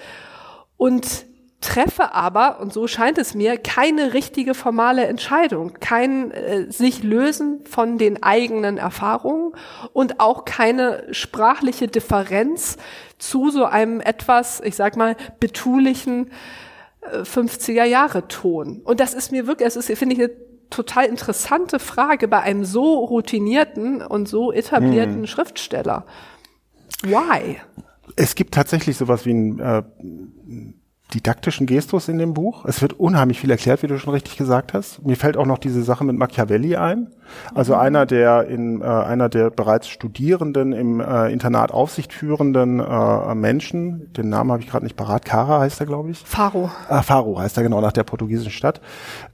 Und 0.79 1.27
treffe 1.61 2.15
aber, 2.15 2.61
und 2.61 2.73
so 2.73 2.87
scheint 2.87 3.19
es 3.19 3.35
mir, 3.35 3.57
keine 3.57 4.13
richtige 4.15 4.55
formale 4.55 5.07
Entscheidung, 5.07 5.75
kein 5.81 6.31
äh, 6.31 6.71
sich 6.71 7.03
lösen 7.03 7.65
von 7.65 7.99
den 7.99 8.23
eigenen 8.23 8.79
Erfahrungen 8.79 9.53
und 9.93 10.21
auch 10.21 10.45
keine 10.45 11.05
sprachliche 11.13 11.89
Differenz 11.89 12.77
zu 13.19 13.51
so 13.51 13.65
einem 13.65 14.01
etwas, 14.01 14.61
ich 14.61 14.77
sag 14.77 14.97
mal, 14.97 15.17
betulichen 15.41 16.31
äh, 17.01 17.21
50er 17.21 17.85
Jahre 17.85 18.29
Ton. 18.29 18.83
Und 18.85 19.01
das 19.01 19.15
ist 19.15 19.33
mir 19.33 19.47
wirklich, 19.47 19.67
das 19.67 19.77
ist, 19.77 19.99
finde 19.99 20.15
ich, 20.15 20.21
eine 20.21 20.31
total 20.69 21.07
interessante 21.07 21.79
Frage 21.79 22.29
bei 22.29 22.41
einem 22.41 22.65
so 22.65 23.05
routinierten 23.05 24.03
und 24.03 24.29
so 24.29 24.53
etablierten 24.53 25.21
hm. 25.21 25.27
Schriftsteller. 25.27 26.05
Why? 27.03 27.61
Es 28.17 28.35
gibt 28.35 28.55
tatsächlich 28.55 28.97
sowas 28.97 29.25
wie 29.27 29.35
ein 29.35 29.59
äh, 29.59 29.83
didaktischen 31.15 31.67
Gestus 31.67 32.09
in 32.09 32.19
dem 32.19 32.35
Buch. 32.35 32.65
Es 32.65 32.83
wird 32.83 32.95
unheimlich 32.95 33.39
viel 33.39 33.51
erklärt, 33.51 33.83
wie 33.83 33.87
du 33.87 33.99
schon 33.99 34.13
richtig 34.13 34.37
gesagt 34.37 34.75
hast. 34.75 35.05
Mir 35.07 35.17
fällt 35.17 35.37
auch 35.37 35.47
noch 35.47 35.59
diese 35.59 35.83
Sache 35.83 36.05
mit 36.05 36.17
Machiavelli 36.17 36.77
ein. 36.77 37.09
Also 37.55 37.75
mhm. 37.75 37.81
einer 37.81 38.07
der 38.07 38.49
in 38.49 38.81
äh, 38.81 38.85
einer 38.85 39.29
der 39.29 39.51
bereits 39.51 39.89
Studierenden 39.89 40.73
im 40.73 41.01
äh, 41.01 41.33
Internat 41.33 41.71
Aufsicht 41.71 42.13
führenden 42.13 42.81
äh, 42.81 43.35
Menschen, 43.35 44.13
den 44.15 44.29
Namen 44.29 44.51
habe 44.51 44.63
ich 44.63 44.69
gerade 44.69 44.85
nicht 44.85 44.97
parat, 44.97 45.25
Cara 45.25 45.61
heißt 45.61 45.81
er, 45.81 45.87
glaube 45.87 46.11
ich. 46.11 46.19
Faro. 46.19 46.71
Ah, 46.89 47.03
Faro 47.03 47.39
heißt 47.39 47.57
er 47.57 47.63
genau 47.63 47.81
nach 47.81 47.93
der 47.93 48.05
portugiesischen 48.05 48.53
Stadt. 48.53 48.81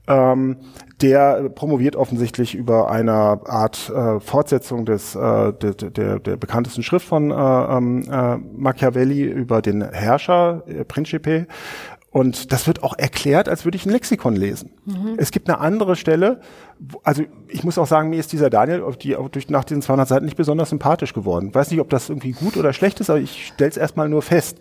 Ähm, 0.07 0.57
der 1.03 1.49
promoviert 1.49 1.97
offensichtlich 1.97 2.55
über 2.55 2.89
eine 2.89 3.11
Art 3.13 3.89
äh, 3.89 4.21
Fortsetzung 4.21 4.85
des 4.85 5.15
äh, 5.15 5.19
der, 5.51 5.73
der, 5.73 6.19
der 6.19 6.37
bekanntesten 6.37 6.81
Schrift 6.81 7.05
von 7.05 7.29
äh, 7.29 7.33
ähm, 7.35 8.03
äh, 8.09 8.37
Machiavelli 8.37 9.23
über 9.23 9.61
den 9.61 9.83
Herrscher 9.83 10.63
äh, 10.65 10.85
Principe 10.85 11.45
und 12.13 12.53
das 12.53 12.67
wird 12.67 12.83
auch 12.83 12.93
erklärt, 12.95 13.49
als 13.49 13.65
würde 13.65 13.75
ich 13.75 13.87
ein 13.87 13.89
Lexikon 13.89 14.35
lesen. 14.35 14.69
Mhm. 14.85 15.15
Es 15.17 15.31
gibt 15.31 15.49
eine 15.49 15.59
andere 15.59 15.95
Stelle, 15.95 16.41
also 17.03 17.23
ich 17.47 17.63
muss 17.63 17.79
auch 17.79 17.87
sagen, 17.87 18.11
mir 18.11 18.19
ist 18.19 18.31
dieser 18.31 18.51
Daniel 18.51 18.83
auf 18.83 18.97
die, 18.97 19.17
durch, 19.31 19.49
nach 19.49 19.63
diesen 19.63 19.81
200 19.81 20.07
Seiten 20.07 20.25
nicht 20.25 20.37
besonders 20.37 20.69
sympathisch 20.69 21.13
geworden. 21.13 21.47
Ich 21.49 21.55
weiß 21.55 21.71
nicht, 21.71 21.79
ob 21.79 21.89
das 21.89 22.09
irgendwie 22.09 22.33
gut 22.33 22.55
oder 22.55 22.71
schlecht 22.71 22.99
ist, 22.99 23.09
aber 23.09 23.19
ich 23.19 23.47
stelle 23.47 23.71
es 23.71 23.77
erstmal 23.77 24.09
nur 24.09 24.21
fest. 24.21 24.59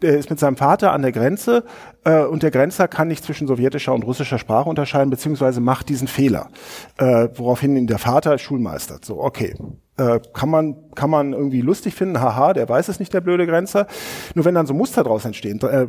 Er 0.00 0.16
ist 0.16 0.30
mit 0.30 0.38
seinem 0.38 0.56
Vater 0.56 0.92
an 0.92 1.02
der 1.02 1.12
Grenze 1.12 1.64
äh, 2.04 2.24
und 2.24 2.42
der 2.42 2.50
Grenzer 2.50 2.88
kann 2.88 3.08
nicht 3.08 3.22
zwischen 3.24 3.46
sowjetischer 3.46 3.92
und 3.92 4.02
russischer 4.02 4.38
Sprache 4.38 4.70
unterscheiden, 4.70 5.10
beziehungsweise 5.10 5.60
macht 5.60 5.90
diesen 5.90 6.08
Fehler, 6.08 6.48
äh, 6.96 7.28
woraufhin 7.34 7.76
ihn 7.76 7.86
der 7.86 7.98
Vater 7.98 8.38
schulmeistert. 8.38 9.04
So, 9.04 9.20
okay, 9.20 9.54
äh, 9.98 10.20
kann 10.32 10.50
man 10.50 10.76
kann 10.94 11.10
man 11.10 11.32
irgendwie 11.32 11.60
lustig 11.60 11.94
finden, 11.94 12.20
haha, 12.20 12.52
der 12.52 12.68
weiß 12.68 12.88
es 12.88 12.98
nicht, 12.98 13.12
der 13.12 13.20
blöde 13.20 13.46
Grenzer. 13.46 13.86
Nur 14.34 14.44
wenn 14.44 14.54
dann 14.54 14.66
so 14.66 14.74
Muster 14.74 15.04
draus 15.04 15.24
entstehen, 15.24 15.60
äh, 15.62 15.88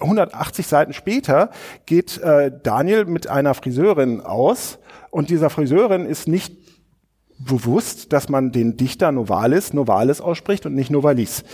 180 0.00 0.66
Seiten 0.66 0.92
später 0.92 1.50
geht 1.84 2.18
äh, 2.18 2.52
Daniel 2.62 3.04
mit 3.06 3.28
einer 3.28 3.54
Friseurin 3.54 4.20
aus 4.20 4.78
und 5.10 5.30
dieser 5.30 5.50
Friseurin 5.50 6.06
ist 6.06 6.28
nicht 6.28 6.54
bewusst, 7.38 8.12
dass 8.12 8.28
man 8.28 8.50
den 8.52 8.76
Dichter 8.76 9.12
Novalis 9.12 9.72
Novalis 9.72 10.20
ausspricht 10.20 10.66
und 10.66 10.74
nicht 10.74 10.90
Novalis 10.90 11.44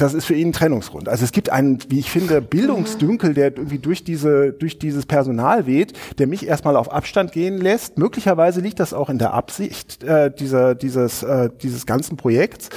das 0.00 0.14
ist 0.14 0.24
für 0.24 0.34
ihn 0.34 0.48
ein 0.48 0.52
Trennungsgrund. 0.52 1.08
Also 1.08 1.24
es 1.24 1.32
gibt 1.32 1.50
einen, 1.50 1.78
wie 1.88 1.98
ich 1.98 2.10
finde, 2.10 2.40
Bildungsdünkel, 2.40 3.34
der 3.34 3.56
irgendwie 3.56 3.78
durch 3.78 4.02
diese, 4.02 4.52
durch 4.52 4.78
dieses 4.78 5.06
Personal 5.06 5.66
weht, 5.66 5.92
der 6.18 6.26
mich 6.26 6.46
erstmal 6.46 6.76
auf 6.76 6.90
Abstand 6.92 7.32
gehen 7.32 7.58
lässt. 7.58 7.98
Möglicherweise 7.98 8.60
liegt 8.60 8.80
das 8.80 8.94
auch 8.94 9.10
in 9.10 9.18
der 9.18 9.34
Absicht 9.34 10.02
äh, 10.02 10.30
dieser, 10.30 10.74
dieses, 10.74 11.22
äh, 11.22 11.50
dieses 11.62 11.86
ganzen 11.86 12.16
Projekts, 12.16 12.70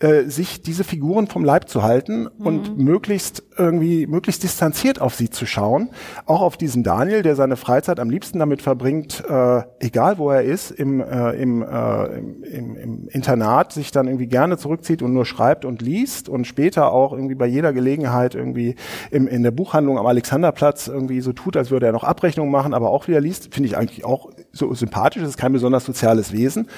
äh, 0.00 0.24
sich 0.24 0.62
diese 0.62 0.84
Figuren 0.84 1.28
vom 1.28 1.44
Leib 1.44 1.68
zu 1.68 1.82
halten 1.82 2.28
mhm. 2.38 2.46
und 2.46 2.78
möglichst 2.78 3.44
irgendwie, 3.56 4.06
möglichst 4.06 4.42
distanziert 4.42 5.00
auf 5.00 5.14
sie 5.14 5.30
zu 5.30 5.46
schauen. 5.46 5.90
Auch 6.26 6.42
auf 6.42 6.56
diesen 6.56 6.82
Daniel, 6.82 7.22
der 7.22 7.36
seine 7.36 7.56
Freizeit 7.56 8.00
am 8.00 8.10
liebsten 8.10 8.38
damit 8.38 8.62
verbringt, 8.62 9.22
äh, 9.28 9.62
egal 9.78 10.18
wo 10.18 10.30
er 10.30 10.42
ist, 10.42 10.72
im, 10.72 11.00
äh, 11.00 11.30
im, 11.32 11.62
äh, 11.62 12.04
im, 12.48 12.76
im 12.76 13.08
Internat 13.08 13.72
sich 13.72 13.92
dann 13.92 14.08
irgendwie 14.08 14.26
gerne 14.26 14.58
zurückzieht 14.58 15.02
und 15.02 15.12
nur 15.12 15.24
schreibt 15.24 15.64
und 15.64 15.82
liest 15.82 16.28
und 16.28 16.46
später 16.46 16.63
später 16.64 16.92
auch 16.92 17.12
irgendwie 17.12 17.34
bei 17.34 17.44
jeder 17.46 17.74
Gelegenheit 17.74 18.34
irgendwie 18.34 18.74
im, 19.10 19.28
in 19.28 19.42
der 19.42 19.50
Buchhandlung 19.50 19.98
am 19.98 20.06
Alexanderplatz 20.06 20.88
irgendwie 20.88 21.20
so 21.20 21.34
tut, 21.34 21.58
als 21.58 21.70
würde 21.70 21.84
er 21.84 21.92
noch 21.92 22.04
Abrechnungen 22.04 22.50
machen, 22.50 22.72
aber 22.72 22.88
auch 22.88 23.06
wieder 23.06 23.20
liest, 23.20 23.52
finde 23.52 23.68
ich 23.68 23.76
eigentlich 23.76 24.06
auch 24.06 24.30
so 24.50 24.72
sympathisch. 24.72 25.20
Das 25.20 25.28
ist 25.28 25.36
kein 25.36 25.52
besonders 25.52 25.84
soziales 25.84 26.32
Wesen. 26.32 26.68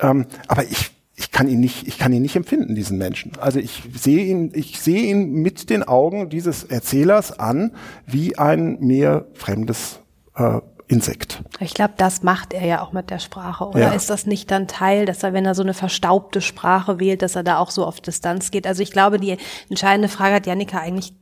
Ähm, 0.00 0.26
aber 0.48 0.64
ich 0.64 0.90
ich 1.14 1.32
kann 1.32 1.48
ihn 1.48 1.58
nicht, 1.60 1.86
ich 1.88 1.98
kann 1.98 2.12
ihn 2.12 2.22
nicht 2.22 2.36
empfinden, 2.36 2.74
diesen 2.76 2.96
Menschen. 2.98 3.32
Also 3.40 3.58
ich 3.58 3.82
sehe 3.94 4.24
ihn, 4.24 4.52
ich 4.54 4.80
sehe 4.80 5.02
ihn 5.02 5.32
mit 5.32 5.70
den 5.70 5.82
Augen 5.82 6.30
dieses 6.30 6.64
Erzählers 6.64 7.38
an 7.38 7.72
wie 8.06 8.38
ein 8.38 8.78
mir 8.80 9.26
fremdes 9.34 10.00
äh, 10.36 10.60
Insekt. 10.88 11.42
Ich 11.60 11.74
glaube, 11.74 11.92
das 11.98 12.22
macht 12.22 12.54
er 12.54 12.64
ja 12.64 12.82
auch 12.82 12.92
mit 12.92 13.10
der 13.10 13.18
Sprache. 13.18 13.66
Oder 13.66 13.80
ja. 13.80 13.92
ist 13.92 14.08
das 14.08 14.24
nicht 14.24 14.50
dann 14.50 14.66
Teil, 14.66 15.04
dass 15.04 15.22
er, 15.22 15.34
wenn 15.34 15.44
er 15.44 15.54
so 15.54 15.62
eine 15.62 15.74
verstaubte 15.74 16.40
Sprache 16.40 16.98
wählt, 16.98 17.20
dass 17.20 17.36
er 17.36 17.42
da 17.42 17.58
auch 17.58 17.70
so 17.70 17.84
auf 17.84 18.00
Distanz 18.00 18.50
geht? 18.50 18.66
Also 18.66 18.82
ich 18.82 18.90
glaube, 18.90 19.20
die 19.20 19.36
entscheidende 19.68 20.08
Frage 20.08 20.36
hat 20.36 20.46
Janika 20.46 20.78
eigentlich 20.78 21.12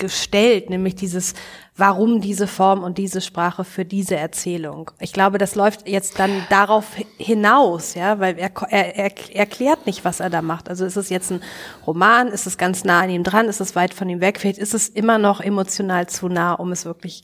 gestellt, 0.00 0.70
nämlich 0.70 0.94
dieses, 0.94 1.34
warum 1.76 2.22
diese 2.22 2.46
Form 2.46 2.82
und 2.82 2.96
diese 2.98 3.20
Sprache 3.20 3.64
für 3.64 3.84
diese 3.84 4.16
Erzählung. 4.16 4.90
Ich 4.98 5.12
glaube, 5.12 5.36
das 5.38 5.54
läuft 5.54 5.86
jetzt 5.86 6.18
dann 6.18 6.30
darauf 6.48 6.86
hinaus, 7.18 7.94
ja, 7.94 8.18
weil 8.18 8.38
er, 8.38 8.50
er, 8.70 8.96
er 8.96 9.36
erklärt 9.36 9.86
nicht, 9.86 10.04
was 10.04 10.20
er 10.20 10.30
da 10.30 10.40
macht. 10.40 10.70
Also 10.70 10.86
ist 10.86 10.96
es 10.96 11.10
jetzt 11.10 11.30
ein 11.30 11.42
Roman, 11.86 12.28
ist 12.28 12.46
es 12.46 12.56
ganz 12.56 12.84
nah 12.84 13.00
an 13.00 13.10
ihm 13.10 13.22
dran, 13.22 13.48
ist 13.48 13.60
es 13.60 13.76
weit 13.76 13.92
von 13.92 14.08
ihm 14.08 14.22
weg, 14.22 14.40
vielleicht 14.40 14.58
ist 14.58 14.72
es 14.72 14.88
immer 14.88 15.18
noch 15.18 15.40
emotional 15.40 16.08
zu 16.08 16.28
nah, 16.28 16.54
um 16.54 16.72
es 16.72 16.86
wirklich 16.86 17.22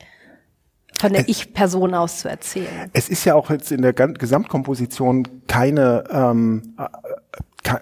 von 1.00 1.12
der 1.12 1.28
Ich-Person 1.28 1.94
aus 1.94 2.18
zu 2.20 2.28
erzählen. 2.28 2.90
Es 2.92 3.08
ist 3.08 3.24
ja 3.24 3.34
auch 3.34 3.50
jetzt 3.50 3.70
in 3.70 3.82
der 3.82 3.92
Gesamtkomposition 3.92 5.28
keine 5.46 6.04
ähm, 6.10 6.74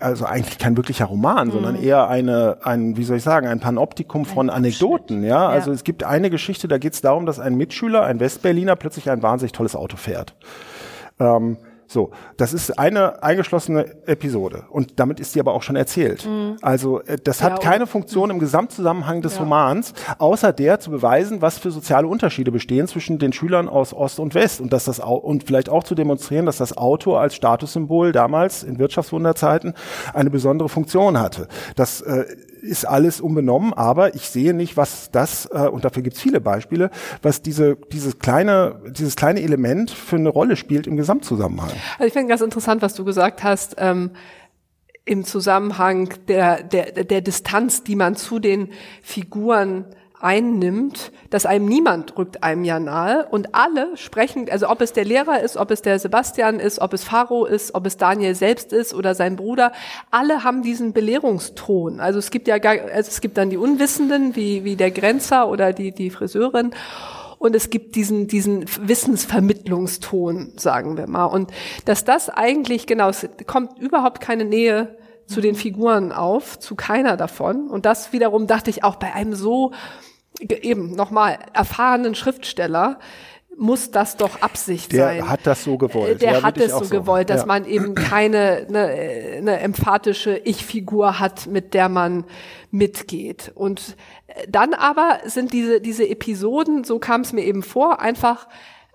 also 0.00 0.24
eigentlich 0.24 0.58
kein 0.58 0.76
wirklicher 0.76 1.06
Roman, 1.06 1.48
mhm. 1.48 1.52
sondern 1.52 1.76
eher 1.76 2.08
eine, 2.08 2.58
ein, 2.62 2.96
wie 2.96 3.04
soll 3.04 3.18
ich 3.18 3.22
sagen, 3.22 3.46
ein 3.46 3.60
Panoptikum 3.60 4.24
von 4.24 4.50
Anekdoten. 4.50 5.22
Ja? 5.22 5.28
ja, 5.28 5.48
also 5.48 5.72
es 5.72 5.84
gibt 5.84 6.04
eine 6.04 6.30
Geschichte, 6.30 6.68
da 6.68 6.78
geht 6.78 6.94
es 6.94 7.00
darum, 7.00 7.26
dass 7.26 7.38
ein 7.38 7.56
Mitschüler, 7.56 8.04
ein 8.04 8.20
Westberliner, 8.20 8.76
plötzlich 8.76 9.10
ein 9.10 9.22
wahnsinnig 9.22 9.52
tolles 9.52 9.76
Auto 9.76 9.96
fährt. 9.96 10.34
Ähm, 11.20 11.58
so, 11.94 12.10
das 12.36 12.52
ist 12.52 12.78
eine 12.78 13.22
eingeschlossene 13.22 14.06
Episode 14.06 14.64
und 14.68 15.00
damit 15.00 15.20
ist 15.20 15.34
die 15.34 15.40
aber 15.40 15.54
auch 15.54 15.62
schon 15.62 15.76
erzählt. 15.76 16.26
Mhm. 16.26 16.56
Also 16.60 17.00
äh, 17.02 17.16
das 17.22 17.42
hat 17.42 17.64
ja, 17.64 17.70
keine 17.70 17.86
Funktion 17.86 18.28
im 18.30 18.38
Gesamtzusammenhang 18.38 19.22
des 19.22 19.36
ja. 19.36 19.40
Romans, 19.42 19.94
außer 20.18 20.52
der 20.52 20.80
zu 20.80 20.90
beweisen, 20.90 21.40
was 21.40 21.58
für 21.58 21.70
soziale 21.70 22.06
Unterschiede 22.06 22.52
bestehen 22.52 22.86
zwischen 22.86 23.18
den 23.18 23.32
Schülern 23.32 23.68
aus 23.68 23.94
Ost 23.94 24.20
und 24.20 24.34
West 24.34 24.60
und 24.60 24.72
dass 24.72 24.84
das 24.84 24.98
und 24.98 25.44
vielleicht 25.44 25.70
auch 25.70 25.84
zu 25.84 25.94
demonstrieren, 25.94 26.44
dass 26.44 26.58
das 26.58 26.76
Auto 26.76 27.16
als 27.16 27.34
Statussymbol 27.34 28.12
damals 28.12 28.62
in 28.62 28.78
Wirtschaftswunderzeiten 28.78 29.74
eine 30.12 30.30
besondere 30.30 30.68
Funktion 30.68 31.18
hatte. 31.18 31.48
Das 31.76 32.00
äh, 32.02 32.24
ist 32.64 32.84
alles 32.86 33.20
unbenommen, 33.20 33.72
aber 33.72 34.14
ich 34.14 34.28
sehe 34.28 34.54
nicht, 34.54 34.76
was 34.76 35.10
das, 35.10 35.48
äh, 35.52 35.68
und 35.68 35.84
dafür 35.84 36.02
gibt 36.02 36.16
es 36.16 36.22
viele 36.22 36.40
Beispiele, 36.40 36.90
was 37.22 37.42
diese, 37.42 37.76
dieses, 37.92 38.18
kleine, 38.18 38.80
dieses 38.90 39.16
kleine 39.16 39.42
Element 39.42 39.90
für 39.90 40.16
eine 40.16 40.28
Rolle 40.28 40.56
spielt 40.56 40.86
im 40.86 40.96
Gesamtzusammenhang. 40.96 41.70
Also 41.98 42.06
ich 42.06 42.12
finde 42.12 42.28
ganz 42.28 42.40
interessant, 42.40 42.82
was 42.82 42.94
du 42.94 43.04
gesagt 43.04 43.44
hast. 43.44 43.76
Ähm 43.78 44.10
im 45.06 45.24
Zusammenhang 45.24 46.14
der, 46.28 46.62
der, 46.62 46.92
der 46.92 47.20
Distanz, 47.20 47.84
die 47.84 47.94
man 47.94 48.16
zu 48.16 48.38
den 48.38 48.70
Figuren 49.02 49.84
einnimmt, 50.24 51.12
dass 51.28 51.44
einem 51.44 51.66
niemand 51.66 52.16
rückt 52.16 52.42
einem 52.42 52.64
ja 52.64 52.80
nahe 52.80 53.26
und 53.30 53.54
alle 53.54 53.96
sprechen, 53.96 54.48
also 54.50 54.70
ob 54.70 54.80
es 54.80 54.94
der 54.94 55.04
Lehrer 55.04 55.40
ist, 55.40 55.58
ob 55.58 55.70
es 55.70 55.82
der 55.82 55.98
Sebastian 55.98 56.60
ist, 56.60 56.80
ob 56.80 56.94
es 56.94 57.04
Faro 57.04 57.44
ist, 57.44 57.74
ob 57.74 57.86
es 57.86 57.98
Daniel 57.98 58.34
selbst 58.34 58.72
ist 58.72 58.94
oder 58.94 59.14
sein 59.14 59.36
Bruder, 59.36 59.72
alle 60.10 60.42
haben 60.42 60.62
diesen 60.62 60.94
Belehrungston. 60.94 62.00
Also 62.00 62.18
es 62.18 62.30
gibt 62.30 62.48
ja 62.48 62.56
gar, 62.56 62.72
also 62.72 63.10
es 63.10 63.20
gibt 63.20 63.36
dann 63.36 63.50
die 63.50 63.58
Unwissenden, 63.58 64.34
wie, 64.34 64.64
wie 64.64 64.76
der 64.76 64.90
Grenzer 64.90 65.48
oder 65.48 65.74
die, 65.74 65.92
die 65.92 66.08
Friseurin 66.08 66.70
und 67.38 67.54
es 67.54 67.68
gibt 67.68 67.94
diesen, 67.94 68.26
diesen 68.26 68.64
Wissensvermittlungston, 68.80 70.54
sagen 70.56 70.96
wir 70.96 71.06
mal. 71.06 71.26
Und 71.26 71.50
dass 71.84 72.06
das 72.06 72.30
eigentlich, 72.30 72.86
genau, 72.86 73.10
es 73.10 73.28
kommt 73.46 73.78
überhaupt 73.78 74.22
keine 74.22 74.46
Nähe 74.46 74.96
zu 75.26 75.42
den 75.42 75.54
Figuren 75.54 76.12
auf, 76.12 76.58
zu 76.58 76.74
keiner 76.74 77.18
davon. 77.18 77.68
Und 77.68 77.84
das 77.84 78.14
wiederum 78.14 78.46
dachte 78.46 78.70
ich 78.70 78.84
auch 78.84 78.96
bei 78.96 79.12
einem 79.12 79.34
so 79.34 79.72
eben 80.40 80.94
nochmal 80.94 81.38
erfahrenen 81.52 82.14
Schriftsteller, 82.14 82.98
muss 83.56 83.90
das 83.90 84.16
doch 84.16 84.42
Absicht 84.42 84.92
der 84.92 85.06
sein. 85.06 85.16
Der 85.16 85.28
hat 85.28 85.40
das 85.44 85.64
so 85.64 85.78
gewollt. 85.78 86.22
Der 86.22 86.32
ja, 86.32 86.42
hat 86.42 86.58
es 86.58 86.72
so, 86.72 86.84
so 86.84 86.90
gewollt, 86.90 87.30
dass 87.30 87.42
ja. 87.42 87.46
man 87.46 87.66
eben 87.66 87.94
keine 87.94 88.66
eine, 88.68 88.88
eine 89.38 89.60
emphatische 89.60 90.36
Ich-Figur 90.38 91.20
hat, 91.20 91.46
mit 91.46 91.74
der 91.74 91.88
man 91.88 92.24
mitgeht. 92.70 93.52
Und 93.54 93.96
dann 94.48 94.74
aber 94.74 95.20
sind 95.24 95.52
diese 95.52 95.80
diese 95.80 96.08
Episoden, 96.08 96.84
so 96.84 96.98
kam 96.98 97.20
es 97.20 97.32
mir 97.32 97.44
eben 97.44 97.62
vor, 97.62 98.00
einfach 98.00 98.48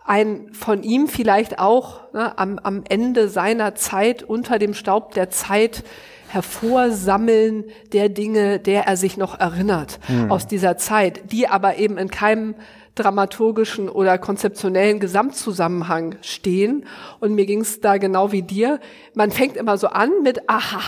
ein 0.05 0.51
von 0.53 0.84
ihm 0.84 1.08
vielleicht 1.08 1.60
auch 1.60 2.12
ne, 2.13 2.38
am, 2.38 2.60
am 2.60 2.84
Ende 2.88 3.29
seiner 3.29 3.75
Zeit 3.75 4.24
unter 4.24 4.60
dem 4.60 4.74
Staub 4.74 5.13
der 5.13 5.29
Zeit 5.29 5.84
hervorsammeln 6.29 7.65
der 7.91 8.09
Dinge, 8.09 8.59
der 8.59 8.83
er 8.83 8.98
sich 8.98 9.17
noch 9.17 9.39
erinnert 9.39 10.00
mhm. 10.07 10.31
aus 10.31 10.48
dieser 10.48 10.77
Zeit, 10.77 11.31
die 11.31 11.48
aber 11.48 11.77
eben 11.77 11.98
in 11.98 12.09
keinem 12.09 12.55
dramaturgischen 12.95 13.89
oder 13.89 14.17
konzeptionellen 14.17 15.00
Gesamtzusammenhang 15.00 16.15
stehen. 16.21 16.86
Und 17.19 17.33
mir 17.33 17.45
ging 17.45 17.62
es 17.62 17.81
da 17.81 17.98
genau 17.98 18.31
wie 18.31 18.41
dir. 18.41 18.79
Man 19.13 19.31
fängt 19.31 19.57
immer 19.57 19.77
so 19.77 19.88
an 19.88 20.12
mit, 20.24 20.50
aha, 20.50 20.81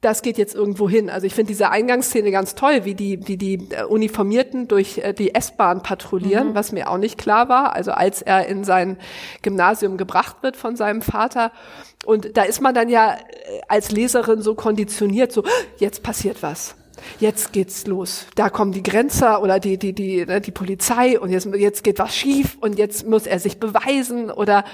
das 0.00 0.22
geht 0.22 0.38
jetzt 0.38 0.54
irgendwo 0.54 0.88
hin. 0.88 1.10
Also 1.10 1.26
ich 1.26 1.34
finde 1.34 1.48
diese 1.48 1.70
Eingangsszene 1.70 2.30
ganz 2.30 2.54
toll, 2.54 2.84
wie 2.84 2.94
die, 2.94 3.26
wie 3.28 3.36
die 3.36 3.68
äh, 3.70 3.84
Uniformierten 3.84 4.66
durch 4.66 4.98
äh, 4.98 5.12
die 5.12 5.34
S-Bahn 5.34 5.82
patrouillieren, 5.82 6.50
mhm. 6.50 6.54
was 6.54 6.72
mir 6.72 6.88
auch 6.88 6.96
nicht 6.96 7.18
klar 7.18 7.48
war. 7.48 7.74
Also 7.74 7.92
als 7.92 8.22
er 8.22 8.46
in 8.46 8.64
sein 8.64 8.96
Gymnasium 9.42 9.98
gebracht 9.98 10.36
wird 10.42 10.56
von 10.56 10.76
seinem 10.76 11.02
Vater. 11.02 11.52
Und 12.06 12.36
da 12.36 12.42
ist 12.44 12.62
man 12.62 12.74
dann 12.74 12.88
ja 12.88 13.12
äh, 13.12 13.60
als 13.68 13.90
Leserin 13.90 14.40
so 14.40 14.54
konditioniert, 14.54 15.32
so, 15.32 15.44
jetzt 15.78 16.02
passiert 16.02 16.42
was 16.42 16.76
jetzt 17.18 17.52
geht's 17.52 17.86
los. 17.86 18.26
Da 18.34 18.50
kommen 18.50 18.72
die 18.72 18.82
Grenzer 18.82 19.42
oder 19.42 19.60
die, 19.60 19.78
die, 19.78 19.92
die, 19.92 20.24
ne, 20.26 20.40
die 20.40 20.50
Polizei 20.50 21.18
und 21.18 21.30
jetzt, 21.30 21.46
jetzt 21.46 21.84
geht 21.84 21.98
was 21.98 22.14
schief 22.14 22.56
und 22.60 22.78
jetzt 22.78 23.06
muss 23.06 23.26
er 23.26 23.38
sich 23.38 23.58
beweisen 23.58 24.30
oder 24.30 24.64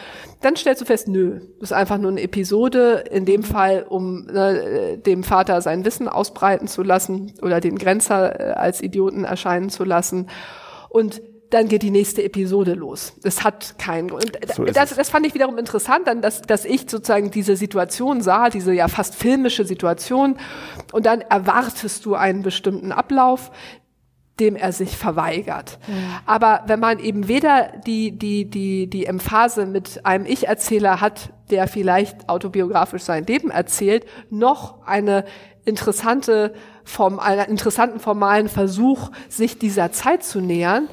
dann 0.40 0.56
stellst 0.56 0.82
du 0.82 0.84
fest, 0.84 1.08
nö, 1.08 1.40
das 1.60 1.70
ist 1.70 1.76
einfach 1.76 1.98
nur 1.98 2.10
eine 2.10 2.22
Episode, 2.22 3.04
in 3.10 3.24
dem 3.24 3.42
Fall, 3.42 3.84
um 3.88 4.26
ne, 4.26 4.98
dem 4.98 5.24
Vater 5.24 5.60
sein 5.60 5.84
Wissen 5.84 6.08
ausbreiten 6.08 6.68
zu 6.68 6.82
lassen 6.82 7.32
oder 7.42 7.60
den 7.60 7.78
Grenzer 7.78 8.40
äh, 8.40 8.52
als 8.52 8.80
Idioten 8.80 9.24
erscheinen 9.24 9.70
zu 9.70 9.84
lassen. 9.84 10.28
Und 10.88 11.20
dann 11.56 11.68
geht 11.68 11.82
die 11.82 11.90
nächste 11.90 12.22
Episode 12.22 12.74
los. 12.74 13.14
Das 13.22 13.42
hat 13.42 13.78
keinen 13.78 14.08
Grund. 14.08 14.32
So 14.54 14.64
das, 14.64 14.94
das 14.94 15.08
fand 15.08 15.26
ich 15.26 15.34
wiederum 15.34 15.56
interessant, 15.56 16.06
dann, 16.06 16.20
dass, 16.20 16.42
dass 16.42 16.64
ich 16.66 16.82
sozusagen 16.82 17.30
diese 17.30 17.56
Situation 17.56 18.20
sah, 18.20 18.50
diese 18.50 18.74
ja 18.74 18.88
fast 18.88 19.14
filmische 19.14 19.64
Situation, 19.64 20.36
und 20.92 21.06
dann 21.06 21.22
erwartest 21.22 22.04
du 22.04 22.14
einen 22.14 22.42
bestimmten 22.42 22.92
Ablauf, 22.92 23.50
dem 24.38 24.54
er 24.54 24.72
sich 24.72 24.98
verweigert. 24.98 25.78
Mhm. 25.86 25.94
Aber 26.26 26.64
wenn 26.66 26.78
man 26.78 26.98
eben 26.98 27.26
weder 27.26 27.72
die, 27.86 28.12
die, 28.12 28.50
die, 28.50 28.86
die 28.88 29.06
Emphase 29.06 29.64
mit 29.64 30.04
einem 30.04 30.26
Ich-Erzähler 30.26 31.00
hat, 31.00 31.32
der 31.50 31.68
vielleicht 31.68 32.28
autobiografisch 32.28 33.02
sein 33.02 33.24
Leben 33.24 33.50
erzählt, 33.50 34.04
noch 34.28 34.86
eine 34.86 35.24
interessante 35.64 36.52
Form, 36.84 37.18
einen 37.18 37.46
interessanten 37.46 37.98
formalen 37.98 38.48
Versuch, 38.48 39.10
sich 39.30 39.58
dieser 39.58 39.90
Zeit 39.90 40.22
zu 40.22 40.40
nähern, 40.40 40.88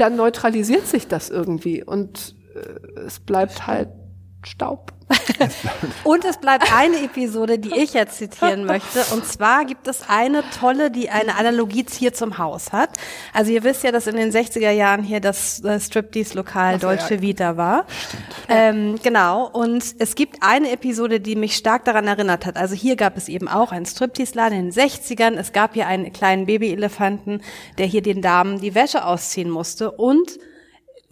dann 0.00 0.16
neutralisiert 0.16 0.86
sich 0.86 1.06
das 1.06 1.30
irgendwie 1.30 1.84
und 1.84 2.34
äh, 2.54 3.00
es 3.00 3.20
bleibt 3.20 3.66
halt 3.66 3.88
Staub. 4.42 4.92
und 6.04 6.24
es 6.24 6.38
bleibt 6.38 6.72
eine 6.72 7.02
Episode, 7.02 7.58
die 7.58 7.76
ich 7.76 7.94
jetzt 7.94 8.18
zitieren 8.18 8.64
möchte. 8.64 9.02
Und 9.12 9.26
zwar 9.26 9.64
gibt 9.64 9.88
es 9.88 10.08
eine 10.08 10.44
tolle, 10.58 10.90
die 10.90 11.10
eine 11.10 11.36
Analogie 11.36 11.84
hier 11.90 12.14
zum 12.14 12.38
Haus 12.38 12.72
hat. 12.72 12.90
Also 13.34 13.50
ihr 13.50 13.64
wisst 13.64 13.82
ja, 13.82 13.90
dass 13.90 14.06
in 14.06 14.16
den 14.16 14.30
60er 14.30 14.70
Jahren 14.70 15.02
hier 15.02 15.20
das 15.20 15.62
äh, 15.64 15.80
Striptease-Lokal 15.80 16.78
Deutsche 16.78 17.16
ja. 17.16 17.22
Vita 17.22 17.56
war. 17.56 17.86
Ähm, 18.50 18.98
genau. 19.00 19.48
Und 19.48 19.94
es 20.00 20.16
gibt 20.16 20.38
eine 20.40 20.72
Episode, 20.72 21.20
die 21.20 21.36
mich 21.36 21.54
stark 21.54 21.84
daran 21.84 22.08
erinnert 22.08 22.46
hat. 22.46 22.56
Also 22.56 22.74
hier 22.74 22.96
gab 22.96 23.16
es 23.16 23.28
eben 23.28 23.46
auch 23.46 23.70
einen 23.70 23.86
Striptease-Laden 23.86 24.58
in 24.58 24.70
den 24.70 24.72
60ern. 24.72 25.36
Es 25.36 25.52
gab 25.52 25.74
hier 25.74 25.86
einen 25.86 26.12
kleinen 26.12 26.46
Babyelefanten, 26.46 27.42
der 27.78 27.86
hier 27.86 28.02
den 28.02 28.22
Damen 28.22 28.60
die 28.60 28.74
Wäsche 28.74 29.04
ausziehen 29.04 29.48
musste. 29.48 29.92
Und 29.92 30.38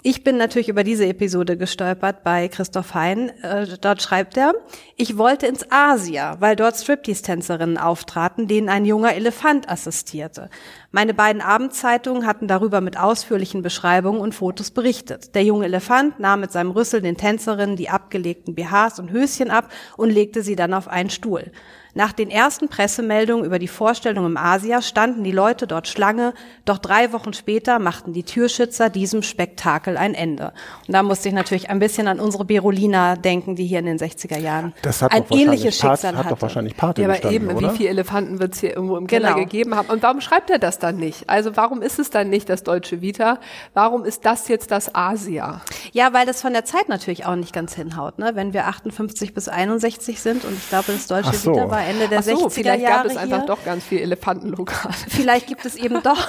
ich 0.03 0.23
bin 0.23 0.37
natürlich 0.37 0.69
über 0.69 0.85
diese 0.85 1.07
Episode 1.07 1.57
gestolpert 1.57 2.23
bei 2.23 2.47
Christoph 2.47 2.95
Hein. 2.95 3.33
Äh, 3.43 3.67
dort 3.81 4.01
schreibt 4.01 4.37
er, 4.37 4.55
ich 4.97 5.19
wollte 5.19 5.47
ins 5.47 5.67
Asia, 5.71 6.37
weil 6.41 6.55
dort 6.55 6.77
Striptease-Tänzerinnen 6.77 7.79
auftraten, 7.79 8.47
denen 8.47 8.69
ein 8.69 8.85
junger 8.85 9.15
Elefant 9.15 9.69
assistierte. 9.69 10.51
Meine 10.93 11.15
beiden 11.15 11.43
Abendzeitungen 11.43 12.27
hatten 12.27 12.47
darüber 12.47 12.81
mit 12.81 12.97
ausführlichen 12.97 13.63
Beschreibungen 13.63 14.21
und 14.21 14.37
Fotos 14.37 14.71
berichtet. 14.71 15.35
Der 15.35 15.43
junge 15.43 15.65
Elefant 15.65 16.21
nahm 16.21 16.41
mit 16.41 16.53
seinem 16.53 16.71
Rüssel 16.71 17.03
den 17.03 17.17
Tänzerinnen 17.17 17.75
die 17.75 17.91
abgelegten 17.91 18.55
BHs 18.55 19.01
und 19.01 19.11
Höschen 19.11 19.51
ab 19.51 19.69
und 19.97 20.11
legte 20.11 20.43
sie 20.43 20.55
dann 20.55 20.75
auf 20.75 20.87
einen 20.87 21.11
Stuhl. 21.11 21.51
Nach 21.99 22.13
den 22.13 22.31
ersten 22.31 22.69
Pressemeldungen 22.69 23.45
über 23.45 23.59
die 23.59 23.67
Vorstellung 23.67 24.25
im 24.25 24.37
Asia 24.37 24.83
standen 24.83 25.25
die 25.25 25.33
Leute 25.33 25.67
dort 25.67 25.89
Schlange, 25.89 26.33
doch 26.65 26.79
drei 26.79 27.13
Wochen 27.13 27.33
später 27.33 27.81
machten 27.81 28.13
die 28.13 28.23
Türschützer 28.23 28.89
diesem 28.89 29.25
Spektakel 29.25 29.97
ein 29.97 30.15
Ende. 30.15 30.53
Und 30.87 30.95
da 30.95 31.03
musste 31.03 31.27
ich 31.27 31.35
natürlich 31.35 31.71
ein 31.71 31.81
bisschen 31.81 32.07
an 32.07 32.21
unsere 32.21 32.45
Berolina 32.45 33.17
denken, 33.17 33.57
die 33.57 33.67
hier 33.67 33.81
in 33.81 33.87
den 33.87 33.99
60er 33.99 34.39
Jahren 34.39 34.75
ein 35.11 35.25
ähnliches 35.31 35.77
Schicksal 35.77 36.13
hat 36.13 36.19
hatte. 36.19 36.29
doch 36.29 36.41
wahrscheinlich 36.41 36.77
Party 36.77 37.03
ja, 37.03 37.09
aber 37.09 37.33
eben, 37.33 37.49
oder? 37.49 37.73
wie 37.73 37.77
viele 37.77 37.89
Elefanten 37.89 38.39
wird 38.39 38.55
es 38.55 38.61
hier 38.61 38.77
irgendwo 38.77 38.97
im 38.97 39.09
Keller 39.09 39.31
genau. 39.31 39.41
gegeben 39.41 39.75
haben? 39.75 39.91
Und 39.91 40.01
warum 40.05 40.21
schreibt 40.21 40.51
er 40.51 40.61
das 40.61 40.79
dann 40.79 40.99
nicht? 40.99 41.29
Also 41.29 41.57
warum 41.57 41.83
ist 41.83 41.99
es 41.99 42.11
dann 42.11 42.31
nicht 42.31 42.49
das 42.49 42.63
deutsche 42.63 43.01
Vita? 43.01 43.41
Warum 43.75 44.05
ist 44.05 44.25
das 44.25 44.47
jetzt 44.47 44.71
das 44.71 44.95
Asia? 44.95 45.63
Ja, 45.91 46.13
weil 46.13 46.27
das 46.27 46.43
von 46.43 46.53
der 46.53 46.65
Zeit 46.65 46.89
natürlich 46.89 47.27
auch 47.27 47.35
nicht 47.35 47.53
ganz 47.53 47.75
hinhaut. 47.75 48.21
Ne? 48.21 48.37
Wenn 48.37 48.53
wir 48.53 48.69
58 48.69 49.35
bis 49.35 49.49
61 49.49 50.21
sind 50.21 50.45
und 50.45 50.53
ich 50.53 50.69
glaube, 50.69 50.93
das 50.93 51.09
deutsche 51.09 51.35
so. 51.35 51.51
Vita 51.51 51.69
war 51.69 51.88
Ende 51.89 52.09
der 52.09 52.21
Ach 52.21 52.25
so, 52.25 52.47
60er 52.47 52.51
vielleicht 52.51 52.83
Jahre. 52.83 53.09
Vielleicht 53.09 53.17
gab 53.17 53.27
es 53.27 53.33
einfach 53.33 53.47
doch 53.47 53.65
ganz 53.65 53.85
viel 53.85 54.01
Elefantenlokale. 54.01 54.95
Vielleicht 55.09 55.47
gibt 55.47 55.65
es 55.65 55.75
eben 55.75 56.03
doch 56.03 56.29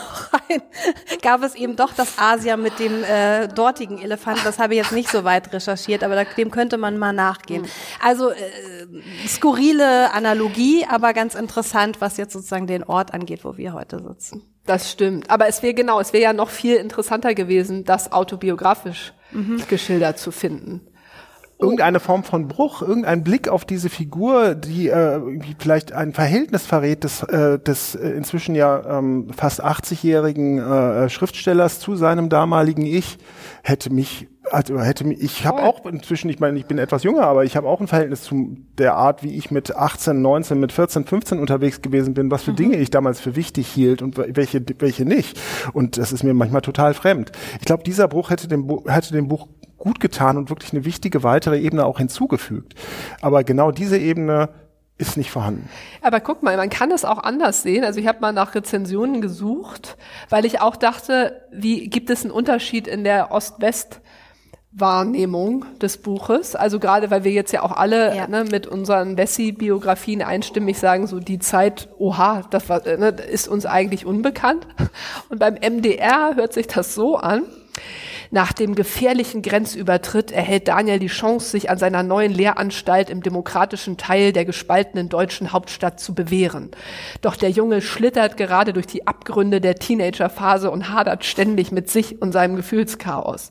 ein, 0.50 0.62
gab 1.22 1.43
es 1.43 1.56
eben 1.56 1.76
doch 1.76 1.93
das 1.93 2.17
Asia 2.17 2.58
mit 2.58 2.80
dem 2.80 3.04
äh, 3.04 3.48
dortigen 3.48 4.02
Elefanten. 4.02 4.41
Das 4.43 4.60
habe 4.60 4.74
ich 4.74 4.80
jetzt 4.80 4.91
nicht 4.91 5.10
so 5.10 5.24
weit 5.24 5.52
recherchiert, 5.54 6.04
aber 6.04 6.15
da, 6.15 6.24
dem 6.24 6.52
könnte 6.52 6.78
man 6.78 6.98
mal 6.98 7.13
nachgehen. 7.13 7.63
Mhm. 7.63 7.67
Also 8.02 8.30
äh, 8.32 8.36
skurrile 9.28 10.13
Analogie, 10.13 10.86
aber 10.89 11.13
ganz 11.13 11.36
interessant, 11.36 12.02
was 12.02 12.17
jetzt 12.17 12.34
sozusagen 12.34 12.67
den 12.67 12.84
Ort 12.84 13.13
angeht, 13.13 13.43
wo 13.43 13.58
wir 13.58 13.74
heute 13.74 14.02
sitzen. 14.02 14.43
Das 14.65 14.91
stimmt. 14.91 15.30
Aber 15.30 15.48
es 15.48 15.63
wäre 15.63 15.74
genau, 15.74 16.00
es 16.00 16.13
wäre 16.13 16.24
ja 16.24 16.34
noch 16.34 16.50
viel 16.50 16.76
interessanter 16.76 17.34
gewesen, 17.34 17.84
das 17.84 18.12
autobiografisch 18.12 19.13
mhm. 19.32 19.62
geschildert 19.67 20.19
zu 20.19 20.32
finden 20.32 20.88
irgendeine 21.60 22.00
Form 22.00 22.24
von 22.24 22.48
Bruch, 22.48 22.82
irgendein 22.82 23.24
Blick 23.24 23.50
auf 23.50 23.65
diese 23.65 23.89
Figur, 23.89 24.56
die 24.56 24.88
äh, 24.88 25.19
vielleicht 25.60 25.91
ein 25.91 26.13
Verhältnis 26.13 26.65
verrät 26.65 27.04
des, 27.04 27.22
äh, 27.24 27.60
des 27.60 27.95
äh, 27.95 28.10
inzwischen 28.12 28.56
ja 28.56 28.98
ähm, 28.98 29.28
fast 29.36 29.63
80-jährigen 29.63 30.60
äh, 30.60 31.10
Schriftstellers 31.10 31.82
zu 31.82 31.95
seinem 31.95 32.30
damaligen 32.30 32.86
Ich, 32.86 33.17
hätte 33.62 33.91
mich, 33.91 34.30
also 34.50 34.80
hätte 34.80 35.06
mich, 35.06 35.22
ich 35.22 35.45
habe 35.45 35.62
auch 35.62 35.86
inzwischen, 35.86 36.30
ich 36.30 36.39
meine, 36.39 36.58
ich 36.58 36.65
bin 36.65 36.78
etwas 36.78 37.04
jünger, 37.04 37.24
aber 37.24 37.43
ich 37.43 37.58
habe 37.58 37.67
auch 37.67 37.82
ein 37.82 37.88
Verhältnis 37.88 38.24
zu 38.24 38.58
der 38.78 38.95
Art, 38.95 39.22
wie 39.22 39.36
ich 39.36 39.52
mit 39.52 39.76
18, 39.76 40.22
19, 40.22 40.60
mit 40.60 40.72
14, 40.72 41.06
15 41.06 41.39
unterwegs 41.39 41.82
gewesen 41.82 42.13
bin, 42.13 42.32
was 42.32 42.43
für 42.43 42.52
mhm. 42.52 42.58
Dinge 42.58 42.78
ich 42.78 42.89
damals 42.89 43.19
für 43.19 43.36
wichtig 43.36 43.67
hielt 43.67 44.02
und 44.02 44.17
welche, 44.17 44.63
welche 44.80 45.06
nicht. 45.06 45.39
Und 45.74 45.98
das 45.98 46.13
ist 46.13 46.24
mir 46.24 46.34
manchmal 46.34 46.62
total 46.62 46.93
fremd. 46.93 47.32
Ich 47.60 47.65
glaube, 47.65 47.84
dieser 47.84 48.08
Bruch 48.08 48.30
hätte 48.30 48.48
dem, 48.48 48.67
hätte 48.88 49.13
dem 49.13 49.28
Buch 49.28 49.48
gut 49.80 50.00
getan 50.00 50.38
und 50.38 50.50
wirklich 50.50 50.74
eine 50.74 50.86
wichtige 50.86 51.24
weitere 51.24 51.60
Ebene 51.60 51.86
auch 51.86 51.98
hinzugefügt. 51.98 52.76
Aber 53.22 53.44
genau 53.44 53.72
diese 53.72 53.98
Ebene 53.98 54.50
ist 54.98 55.15
nicht 55.15 55.32
vorhanden. 55.32 55.70
Aber 56.02 56.20
guck 56.20 56.44
mal, 56.44 56.58
man 56.58 56.70
kann 56.70 56.92
es 56.92 57.06
auch 57.06 57.24
anders 57.24 57.63
sehen. 57.63 57.86
Also 57.86 58.00
ich 58.00 58.08
habe 58.08 58.20
mal 58.20 58.34
nach 58.34 58.54
Rezensionen 58.54 59.22
gesucht, 59.22 59.98
weil 60.30 60.46
ich 60.46 60.62
auch 60.62 60.76
dachte, 60.76 61.42
wie 61.52 61.89
gibt 61.89 62.10
es 62.10 62.24
einen 62.24 62.32
Unterschied 62.32 62.88
in 62.88 63.04
der 63.04 63.32
Ost-West- 63.32 64.02
Wahrnehmung 64.72 65.65
des 65.82 65.98
Buches. 65.98 66.56
Also 66.56 66.80
gerade, 66.80 67.10
weil 67.10 67.24
wir 67.24 67.32
jetzt 67.32 67.52
ja 67.52 67.63
auch 67.63 67.72
alle 67.72 68.15
ja. 68.15 68.28
Ne, 68.28 68.44
mit 68.44 68.68
unseren 68.68 69.15
Bessie-Biografien 69.15 70.22
einstimmig 70.22 70.78
sagen, 70.78 71.08
so 71.08 71.20
die 71.20 71.39
Zeit, 71.39 71.89
oha, 71.98 72.44
das 72.52 72.70
war, 72.70 72.86
ne, 72.86 73.08
ist 73.10 73.48
uns 73.48 73.65
eigentlich 73.65 74.06
unbekannt. 74.06 74.68
Und 75.30 75.39
beim 75.39 75.56
MDR 75.56 76.36
hört 76.36 76.54
sich 76.54 76.68
das 76.68 76.94
so 76.94 77.18
an. 77.18 77.44
Nach 78.32 78.54
dem 78.54 78.76
gefährlichen 78.76 79.42
Grenzübertritt 79.42 80.32
erhält 80.32 80.68
Daniel 80.68 81.00
die 81.00 81.08
Chance, 81.08 81.50
sich 81.50 81.72
an 81.72 81.80
seiner 81.80 82.04
neuen 82.04 82.32
Lehranstalt 82.32 83.10
im 83.10 83.24
demokratischen 83.24 83.98
Teil 83.98 84.34
der 84.34 84.46
gespaltenen 84.46 85.10
deutschen 85.10 85.52
Hauptstadt 85.52 86.00
zu 86.00 86.13
bewähren. 86.13 86.70
Doch 87.22 87.36
der 87.36 87.50
Junge 87.50 87.82
schlittert 87.82 88.38
gerade 88.38 88.72
durch 88.72 88.86
die 88.86 89.08
Abgründe 89.08 89.62
der 89.62 89.76
Teenagerphase 89.76 90.70
und 90.70 90.89
hadert 90.89 91.26
ständig 91.26 91.72
mit 91.72 91.89
sich 91.89 92.22
und 92.22 92.32
seinem 92.32 92.56
Gefühlschaos. 92.56 93.50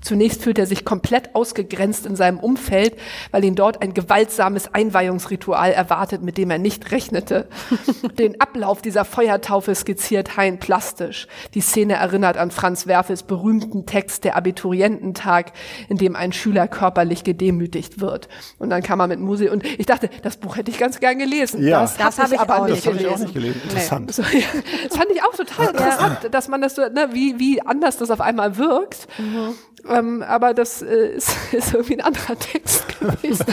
Zunächst 0.00 0.44
fühlt 0.44 0.60
er 0.60 0.66
sich 0.66 0.84
komplett 0.84 1.34
ausgegrenzt 1.34 2.06
in 2.06 2.14
seinem 2.14 2.38
Umfeld, 2.38 2.94
weil 3.32 3.42
ihn 3.42 3.56
dort 3.56 3.82
ein 3.82 3.94
gewaltsames 3.94 4.72
Einweihungsritual 4.72 5.72
erwartet, 5.72 6.22
mit 6.22 6.38
dem 6.38 6.52
er 6.52 6.58
nicht 6.58 6.92
rechnete. 6.92 7.48
Den 8.20 8.40
Ablauf 8.40 8.80
dieser 8.80 9.04
Feuertaufe 9.04 9.74
skizziert 9.74 10.36
Hein 10.36 10.60
plastisch. 10.60 11.26
Die 11.54 11.60
Szene 11.60 11.94
erinnert 11.94 12.36
an 12.36 12.52
Franz 12.52 12.86
Werfels 12.86 13.24
berühmten 13.24 13.86
Text 13.86 14.19
Der 14.24 14.36
Abituriententag, 14.36 15.52
in 15.88 15.96
dem 15.96 16.16
ein 16.16 16.32
Schüler 16.32 16.68
körperlich 16.68 17.24
gedemütigt 17.24 18.00
wird. 18.00 18.28
Und 18.58 18.70
dann 18.70 18.82
kam 18.82 19.00
er 19.00 19.06
mit 19.06 19.20
Musik 19.20 19.50
und 19.50 19.64
ich 19.64 19.86
dachte, 19.86 20.10
das 20.22 20.36
Buch 20.36 20.56
hätte 20.56 20.70
ich 20.70 20.78
ganz 20.78 21.00
gern 21.00 21.18
gelesen. 21.18 21.62
Ja. 21.62 21.80
Das, 21.80 21.96
das 21.96 22.18
habe 22.18 22.34
ich 22.34 22.40
aber 22.40 22.68
nicht 22.68 22.84
gelesen. 22.84 23.06
Ich 23.06 23.08
auch 23.08 23.18
nicht 23.18 23.34
gelesen. 23.34 23.60
Interessant. 23.64 24.06
Nee. 24.06 24.12
So, 24.12 24.22
ja, 24.22 24.46
das 24.88 24.96
fand 24.96 25.10
ich 25.10 25.22
auch 25.22 25.34
total 25.34 25.68
interessant, 25.68 26.18
dass 26.30 26.48
man 26.48 26.60
das 26.60 26.74
so, 26.74 26.82
ne, 26.82 27.08
wie, 27.12 27.38
wie 27.38 27.62
anders 27.62 27.96
das 27.96 28.10
auf 28.10 28.20
einmal 28.20 28.56
wirkt. 28.56 29.06
Mhm. 29.18 29.54
Ähm, 29.88 30.22
aber 30.22 30.54
das 30.54 30.82
äh, 30.82 31.14
ist, 31.14 31.34
ist 31.52 31.74
irgendwie 31.74 31.94
ein 31.94 32.00
anderer 32.04 32.38
Text 32.38 32.86
gewesen. 32.98 33.46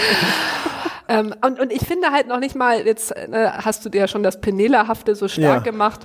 ähm, 1.08 1.34
und, 1.46 1.60
und 1.60 1.72
ich 1.72 1.86
finde 1.86 2.12
halt 2.12 2.28
noch 2.28 2.40
nicht 2.40 2.56
mal, 2.56 2.86
jetzt 2.86 3.16
äh, 3.16 3.50
hast 3.52 3.86
du 3.86 3.90
dir 3.90 4.02
ja 4.02 4.08
schon 4.08 4.24
das 4.24 4.42
Penela-hafte 4.42 5.16
so 5.16 5.28
stark 5.28 5.66
ja. 5.66 5.72
gemacht. 5.72 6.02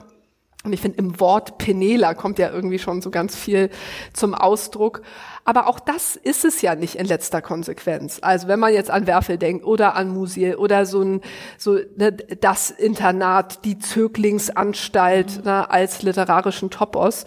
Und 0.65 0.73
ich 0.73 0.81
finde, 0.81 0.99
im 0.99 1.19
Wort 1.19 1.59
Penela 1.59 2.15
kommt 2.15 2.39
ja 2.39 2.51
irgendwie 2.51 2.79
schon 2.79 3.03
so 3.03 3.11
ganz 3.11 3.35
viel 3.35 3.69
zum 4.13 4.35
Ausdruck. 4.35 5.03
Aber 5.45 5.67
auch 5.67 5.81
das 5.81 6.15
ist 6.15 6.45
es 6.45 6.63
ja 6.63 6.77
nicht 6.77 6.95
in 6.95 7.07
letzter 7.07 7.43
Konsequenz. 7.43 8.19
Also 8.23 8.47
wenn 8.47 8.61
man 8.61 8.73
jetzt 8.73 8.91
an 8.91 9.09
Werfel 9.09 9.39
denkt 9.39 9.65
oder 9.65 9.97
an 9.97 10.11
Musil 10.11 10.55
oder 10.55 10.87
so 10.87 11.03
ein, 11.03 11.21
so 11.59 11.79
ne, 11.97 12.13
das 12.13 12.71
Internat, 12.71 13.65
die 13.65 13.81
Zöglingsanstalt 13.81 15.45
ne, 15.45 15.69
als 15.69 16.03
literarischen 16.03 16.71
Topos, 16.71 17.25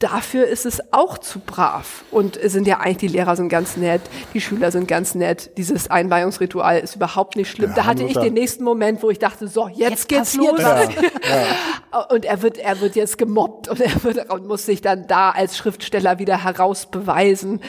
dafür 0.00 0.46
ist 0.46 0.66
es 0.66 0.80
auch 0.92 1.18
zu 1.18 1.38
brav. 1.38 2.04
Und 2.10 2.36
es 2.36 2.52
sind 2.52 2.66
ja 2.66 2.80
eigentlich, 2.80 2.96
die 2.96 3.08
Lehrer 3.08 3.36
sind 3.36 3.48
ganz 3.48 3.76
nett, 3.76 4.00
die 4.34 4.40
Schüler 4.40 4.72
sind 4.72 4.88
ganz 4.88 5.14
nett. 5.14 5.50
Dieses 5.56 5.90
Einweihungsritual 5.90 6.78
ist 6.80 6.96
überhaupt 6.96 7.36
nicht 7.36 7.50
schlimm. 7.50 7.70
Ja, 7.70 7.76
da 7.76 7.84
hatte 7.84 8.02
ich 8.04 8.14
den 8.14 8.34
nächsten 8.34 8.64
Moment, 8.64 9.02
wo 9.02 9.10
ich 9.10 9.18
dachte, 9.18 9.46
so, 9.46 9.68
jetzt, 9.68 9.90
jetzt 9.90 10.08
geht's 10.08 10.34
los. 10.34 10.58
Ja, 10.58 10.82
ja. 10.82 12.00
Und 12.10 12.24
er 12.24 12.42
wird, 12.42 12.58
er 12.58 12.80
wird 12.80 12.96
jetzt 12.96 13.18
gemobbt 13.18 13.68
und 13.68 13.80
er 13.80 14.04
wird, 14.04 14.30
und 14.30 14.46
muss 14.46 14.64
sich 14.64 14.80
dann 14.80 15.08
da 15.08 15.30
als 15.30 15.56
Schriftsteller 15.56 16.20
wieder 16.20 16.44
herausbeweisen. 16.44 17.60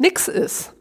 Nix 0.00 0.26
ist 0.26 0.74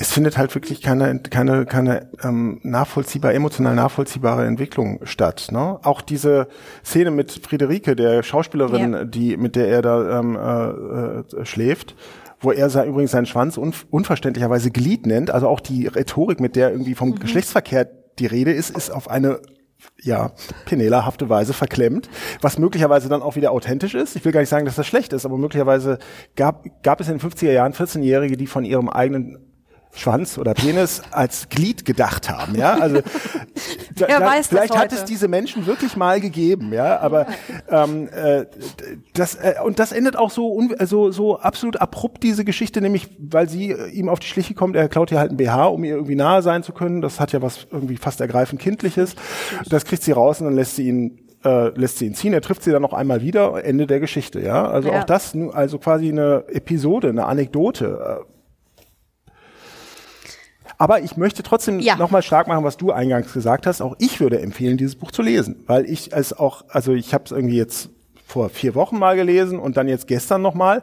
es 0.00 0.12
findet 0.12 0.38
halt 0.38 0.54
wirklich 0.54 0.80
keine, 0.80 1.18
keine, 1.18 1.66
keine 1.66 2.08
ähm, 2.22 2.60
nachvollziehbar, 2.62 3.34
emotional 3.34 3.74
nachvollziehbare 3.74 4.46
Entwicklung 4.46 5.00
statt. 5.02 5.48
Ne? 5.50 5.80
Auch 5.82 6.02
diese 6.02 6.46
Szene 6.84 7.10
mit 7.10 7.32
Friederike, 7.32 7.96
der 7.96 8.22
Schauspielerin, 8.22 8.92
ja. 8.92 9.04
die 9.04 9.36
mit 9.36 9.56
der 9.56 9.66
er 9.68 9.82
da 9.82 10.20
ähm, 10.20 10.36
äh, 10.36 11.40
äh, 11.40 11.44
schläft, 11.44 11.96
wo 12.40 12.52
er 12.52 12.70
sein, 12.70 12.88
übrigens 12.88 13.10
seinen 13.10 13.26
Schwanz 13.26 13.58
un, 13.58 13.74
unverständlicherweise 13.90 14.70
Glied 14.70 15.04
nennt, 15.04 15.32
also 15.32 15.48
auch 15.48 15.58
die 15.58 15.88
Rhetorik, 15.88 16.38
mit 16.38 16.54
der 16.54 16.70
irgendwie 16.70 16.94
vom 16.94 17.10
mhm. 17.10 17.18
Geschlechtsverkehr 17.18 17.88
die 18.20 18.26
Rede 18.26 18.52
ist, 18.52 18.70
ist 18.70 18.90
auf 18.90 19.10
eine 19.10 19.40
ja, 20.00 20.30
penelahafte 20.64 21.28
Weise 21.28 21.52
verklemmt, 21.52 22.08
was 22.40 22.58
möglicherweise 22.58 23.08
dann 23.08 23.22
auch 23.22 23.34
wieder 23.34 23.50
authentisch 23.50 23.94
ist. 23.94 24.14
Ich 24.14 24.24
will 24.24 24.32
gar 24.32 24.40
nicht 24.40 24.48
sagen, 24.48 24.64
dass 24.64 24.76
das 24.76 24.86
schlecht 24.86 25.12
ist, 25.12 25.24
aber 25.24 25.38
möglicherweise 25.38 25.98
gab, 26.36 26.64
gab 26.84 27.00
es 27.00 27.08
in 27.08 27.18
den 27.18 27.30
50er 27.30 27.50
Jahren 27.50 27.72
14-Jährige, 27.72 28.36
die 28.36 28.46
von 28.46 28.64
ihrem 28.64 28.88
eigenen 28.88 29.47
Schwanz 29.98 30.38
oder 30.38 30.54
Penis 30.54 31.02
als 31.10 31.48
Glied 31.48 31.84
gedacht 31.84 32.30
haben, 32.30 32.54
ja. 32.54 32.74
Also 32.78 33.00
da, 33.96 34.06
da, 34.06 34.20
weiß 34.20 34.48
vielleicht 34.48 34.76
hat 34.76 34.92
es 34.92 35.04
diese 35.04 35.28
Menschen 35.28 35.66
wirklich 35.66 35.96
mal 35.96 36.20
gegeben, 36.20 36.72
ja. 36.72 37.00
Aber 37.00 37.26
ähm, 37.68 38.08
äh, 38.08 38.46
das 39.14 39.34
äh, 39.34 39.54
und 39.64 39.78
das 39.78 39.92
endet 39.92 40.16
auch 40.16 40.30
so 40.30 40.52
un, 40.52 40.74
so 40.84 41.10
so 41.10 41.38
absolut 41.38 41.80
abrupt 41.80 42.22
diese 42.22 42.44
Geschichte, 42.44 42.80
nämlich 42.80 43.08
weil 43.18 43.48
sie 43.48 43.72
äh, 43.72 43.88
ihm 43.88 44.08
auf 44.08 44.20
die 44.20 44.28
Schliche 44.28 44.54
kommt. 44.54 44.76
Er 44.76 44.88
klaut 44.88 45.10
ihr 45.12 45.18
halt 45.18 45.30
ein 45.30 45.36
BH, 45.36 45.66
um 45.66 45.84
ihr 45.84 45.94
irgendwie 45.94 46.16
nahe 46.16 46.42
sein 46.42 46.62
zu 46.62 46.72
können. 46.72 47.00
Das 47.00 47.20
hat 47.20 47.32
ja 47.32 47.42
was 47.42 47.66
irgendwie 47.70 47.96
fast 47.96 48.20
ergreifend 48.20 48.60
kindliches. 48.60 49.14
Das 49.68 49.84
kriegt 49.84 50.02
sie 50.02 50.12
raus 50.12 50.40
und 50.40 50.46
dann 50.46 50.56
lässt 50.56 50.76
sie 50.76 50.88
ihn 50.88 51.28
äh, 51.44 51.68
lässt 51.78 51.98
sie 51.98 52.06
ihn 52.06 52.14
ziehen, 52.14 52.32
er 52.32 52.40
trifft 52.40 52.62
sie 52.62 52.72
dann 52.72 52.82
noch 52.82 52.92
einmal 52.92 53.22
wieder, 53.22 53.64
Ende 53.64 53.86
der 53.86 54.00
Geschichte, 54.00 54.40
ja. 54.40 54.68
Also 54.68 54.90
ja. 54.90 55.00
auch 55.00 55.04
das, 55.04 55.36
also 55.52 55.78
quasi 55.78 56.08
eine 56.08 56.44
Episode, 56.48 57.08
eine 57.08 57.26
Anekdote. 57.26 58.20
Äh, 58.24 58.37
aber 60.78 61.02
ich 61.02 61.16
möchte 61.16 61.42
trotzdem 61.42 61.80
ja. 61.80 61.96
nochmal 61.96 62.22
stark 62.22 62.46
machen, 62.46 62.64
was 62.64 62.76
du 62.76 62.92
eingangs 62.92 63.32
gesagt 63.32 63.66
hast. 63.66 63.80
Auch 63.80 63.96
ich 63.98 64.20
würde 64.20 64.40
empfehlen, 64.40 64.76
dieses 64.76 64.94
Buch 64.94 65.10
zu 65.10 65.22
lesen, 65.22 65.64
weil 65.66 65.84
ich 65.84 66.12
es 66.12 66.32
auch, 66.32 66.64
also 66.68 66.94
ich 66.94 67.12
habe 67.12 67.24
es 67.24 67.32
irgendwie 67.32 67.56
jetzt 67.56 67.90
vor 68.28 68.50
vier 68.50 68.74
Wochen 68.74 68.98
mal 68.98 69.16
gelesen 69.16 69.58
und 69.58 69.78
dann 69.78 69.88
jetzt 69.88 70.06
gestern 70.06 70.42
nochmal. 70.42 70.82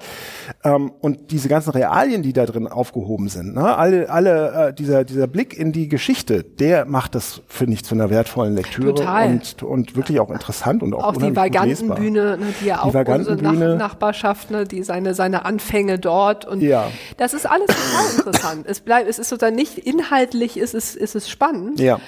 Ähm, 0.64 0.92
und 1.00 1.30
diese 1.32 1.48
ganzen 1.48 1.70
Realien, 1.70 2.24
die 2.24 2.34
da 2.34 2.48
drin 2.48 2.68
aufgehoben 2.68 3.30
sind, 3.30 3.54
ne? 3.54 3.78
alle, 3.78 4.10
alle 4.10 4.70
äh, 4.70 4.74
dieser, 4.74 5.04
dieser 5.04 5.28
Blick 5.28 5.56
in 5.56 5.72
die 5.72 5.88
Geschichte, 5.88 6.44
der 6.44 6.86
macht 6.86 7.14
das, 7.14 7.44
finde 7.48 7.74
ich, 7.74 7.86
zu 7.86 7.94
einer 7.94 8.10
wertvollen 8.10 8.56
Lektüre 8.56 8.96
Total. 8.96 9.28
Und, 9.28 9.62
und 9.62 9.96
wirklich 9.96 10.20
auch 10.20 10.32
interessant 10.32 10.82
und 10.82 10.96
auch 10.96 11.04
Auch 11.04 11.18
die 11.18 11.36
Vagantenbühne, 11.36 12.38
ne, 12.40 12.54
die 12.62 12.66
ja 12.66 12.82
auch 12.82 12.94
unsere 12.94 13.36
Nach 13.36 13.78
Nachbarschaft, 13.78 14.50
ne, 14.50 14.66
die 14.66 14.82
seine, 14.82 15.14
seine 15.14 15.46
Anfänge 15.46 16.00
dort 16.00 16.46
und 16.46 16.62
ja. 16.62 16.88
das 17.18 17.36
ist 17.36 17.46
alles 17.46 17.68
total 17.68 18.18
interessant. 18.18 18.66
Es 18.68 18.80
bleibt, 18.80 19.08
es 19.08 19.20
ist 19.20 19.30
sozusagen 19.30 19.56
nicht 19.56 19.78
inhaltlich, 19.78 20.58
ist 20.58 20.74
es, 20.74 20.96
ist 20.96 21.16
es 21.16 21.30
spannend, 21.30 21.80
ja. 21.80 22.00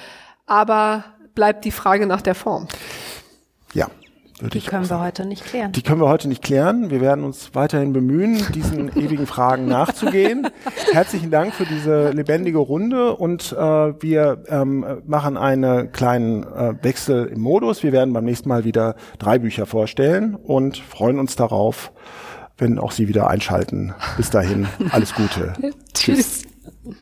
aber 0.46 1.04
bleibt 1.36 1.64
die 1.64 1.70
Frage 1.70 2.08
nach 2.08 2.22
der 2.22 2.34
Form. 2.34 2.66
Ja. 3.72 3.86
Die 4.40 4.60
können 4.60 4.88
wir 4.88 5.00
heute 5.00 5.26
nicht 5.26 5.44
klären. 5.44 5.72
Die 5.72 5.82
können 5.82 6.00
wir 6.00 6.08
heute 6.08 6.28
nicht 6.28 6.42
klären. 6.42 6.90
Wir 6.90 7.00
werden 7.00 7.24
uns 7.24 7.50
weiterhin 7.54 7.92
bemühen, 7.92 8.40
diesen 8.54 8.88
ewigen 8.96 9.26
Fragen 9.26 9.66
nachzugehen. 9.66 10.48
Herzlichen 10.92 11.30
Dank 11.30 11.54
für 11.54 11.64
diese 11.66 12.10
lebendige 12.10 12.58
Runde 12.58 13.16
und 13.16 13.52
äh, 13.52 13.56
wir 13.56 14.44
ähm, 14.48 15.02
machen 15.06 15.36
einen 15.36 15.90
kleinen 15.92 16.44
äh, 16.44 16.74
Wechsel 16.82 17.26
im 17.26 17.40
Modus. 17.40 17.82
Wir 17.82 17.92
werden 17.92 18.12
beim 18.12 18.24
nächsten 18.24 18.48
Mal 18.48 18.64
wieder 18.64 18.94
drei 19.18 19.38
Bücher 19.38 19.66
vorstellen 19.66 20.34
und 20.36 20.78
freuen 20.78 21.18
uns 21.18 21.34
darauf, 21.34 21.92
wenn 22.56 22.78
auch 22.78 22.92
Sie 22.92 23.08
wieder 23.08 23.28
einschalten. 23.28 23.94
Bis 24.16 24.30
dahin, 24.30 24.68
alles 24.90 25.14
Gute. 25.14 25.54
Tschüss. 25.94 26.44